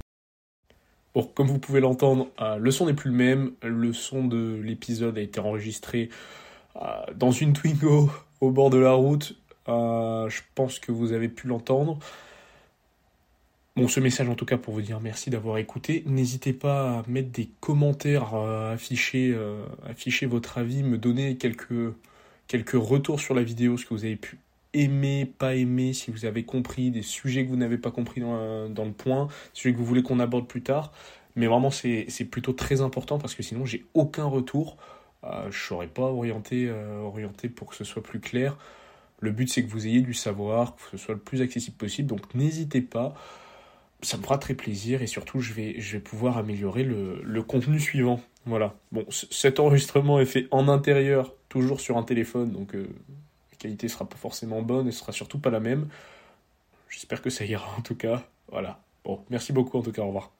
Bon, 1.13 1.23
comme 1.23 1.47
vous 1.47 1.59
pouvez 1.59 1.79
l'entendre, 1.79 2.27
euh, 2.41 2.57
le 2.57 2.71
son 2.71 2.87
n'est 2.87 2.93
plus 2.93 3.09
le 3.09 3.15
même. 3.15 3.53
Le 3.63 3.93
son 3.93 4.25
de 4.25 4.59
l'épisode 4.61 5.17
a 5.17 5.21
été 5.21 5.39
enregistré 5.39 6.09
euh, 6.75 6.81
dans 7.15 7.31
une 7.31 7.53
Twingo 7.53 8.09
au 8.41 8.51
bord 8.51 8.69
de 8.69 8.77
la 8.77 8.91
route. 8.91 9.35
je 9.67 10.41
pense 10.55 10.79
que 10.79 10.91
vous 10.91 11.13
avez 11.13 11.29
pu 11.29 11.47
l'entendre. 11.47 11.99
Bon, 13.75 13.89
ce 13.89 13.99
message 13.99 14.29
en 14.29 14.35
tout 14.35 14.45
cas 14.45 14.57
pour 14.57 14.73
vous 14.73 14.81
dire 14.81 15.01
merci 15.01 15.29
d'avoir 15.29 15.57
écouté. 15.57 16.03
N'hésitez 16.05 16.53
pas 16.53 16.99
à 16.99 17.03
mettre 17.09 17.29
des 17.31 17.49
commentaires, 17.59 18.33
afficher, 18.33 19.33
euh, 19.35 19.65
afficher 19.85 20.27
votre 20.27 20.57
avis, 20.57 20.81
me 20.81 20.97
donner 20.97 21.35
quelques, 21.35 21.93
quelques 22.47 22.77
retours 22.77 23.19
sur 23.19 23.33
la 23.33 23.43
vidéo, 23.43 23.75
ce 23.75 23.85
que 23.85 23.93
vous 23.93 24.05
avez 24.05 24.15
pu 24.15 24.39
aimer, 24.73 25.25
pas 25.25 25.55
aimer, 25.55 25.91
si 25.91 26.09
vous 26.09 26.23
avez 26.23 26.45
compris, 26.45 26.89
des 26.89 27.01
sujets 27.01 27.43
que 27.43 27.49
vous 27.49 27.57
n'avez 27.57 27.77
pas 27.77 27.91
compris 27.91 28.21
dans, 28.21 28.69
dans, 28.69 28.85
le 28.85 28.93
point, 28.93 29.27
sujets 29.51 29.73
que 29.73 29.77
vous 29.79 29.85
voulez 29.85 30.03
qu'on 30.03 30.21
aborde 30.21 30.47
plus 30.47 30.61
tard. 30.61 30.93
Mais 31.35 31.47
vraiment, 31.47 31.69
c'est 31.69 32.07
plutôt 32.31 32.53
très 32.53 32.79
important 32.79 33.17
parce 33.17 33.35
que 33.35 33.43
sinon, 33.43 33.65
j'ai 33.65 33.83
aucun 33.93 34.23
retour. 34.25 34.77
Euh, 35.25 35.43
je 35.43 35.47
ne 35.47 35.67
saurais 35.67 35.87
pas 35.87 36.03
orienter, 36.03 36.67
euh, 36.69 36.99
orienter 37.01 37.49
pour 37.49 37.67
que 37.67 37.75
ce 37.75 37.83
soit 37.83 38.03
plus 38.03 38.21
clair. 38.21 38.57
Le 39.19 39.31
but, 39.31 39.49
c'est 39.49 39.63
que 39.63 39.69
vous 39.69 39.85
ayez 39.85 39.99
du 39.99 40.13
savoir, 40.13 40.77
que 40.77 40.97
ce 40.97 40.97
soit 40.97 41.15
le 41.15 41.19
plus 41.19 41.41
accessible 41.41 41.75
possible. 41.75 42.07
Donc, 42.07 42.33
n'hésitez 42.35 42.81
pas 42.81 43.15
ça 44.05 44.17
me 44.17 44.23
fera 44.23 44.37
très 44.37 44.53
plaisir 44.53 45.01
et 45.01 45.07
surtout 45.07 45.39
je 45.39 45.53
vais, 45.53 45.99
pouvoir 45.99 46.37
améliorer 46.37 46.83
le, 46.83 47.43
contenu 47.43 47.79
suivant. 47.79 48.21
Voilà. 48.45 48.75
Bon, 48.91 49.05
cet 49.09 49.59
enregistrement 49.59 50.19
est 50.19 50.25
fait 50.25 50.47
en 50.51 50.67
intérieur, 50.67 51.33
toujours 51.49 51.79
sur 51.79 51.97
un 51.97 52.03
téléphone, 52.03 52.51
donc 52.51 52.75
euh, 52.75 52.87
la 53.51 53.57
qualité 53.57 53.87
sera 53.87 54.07
pas 54.07 54.17
forcément 54.17 54.61
bonne 54.61 54.87
et 54.87 54.91
sera 54.91 55.11
surtout 55.11 55.39
pas 55.39 55.49
la 55.49 55.59
même. 55.59 55.87
J'espère 56.89 57.21
que 57.21 57.29
ça 57.29 57.45
ira 57.45 57.67
en 57.77 57.81
tout 57.81 57.95
cas. 57.95 58.23
Voilà. 58.51 58.79
Bon, 59.03 59.23
merci 59.29 59.51
beaucoup 59.51 59.77
en 59.77 59.81
tout 59.81 59.91
cas, 59.91 60.03
au 60.03 60.07
revoir. 60.07 60.34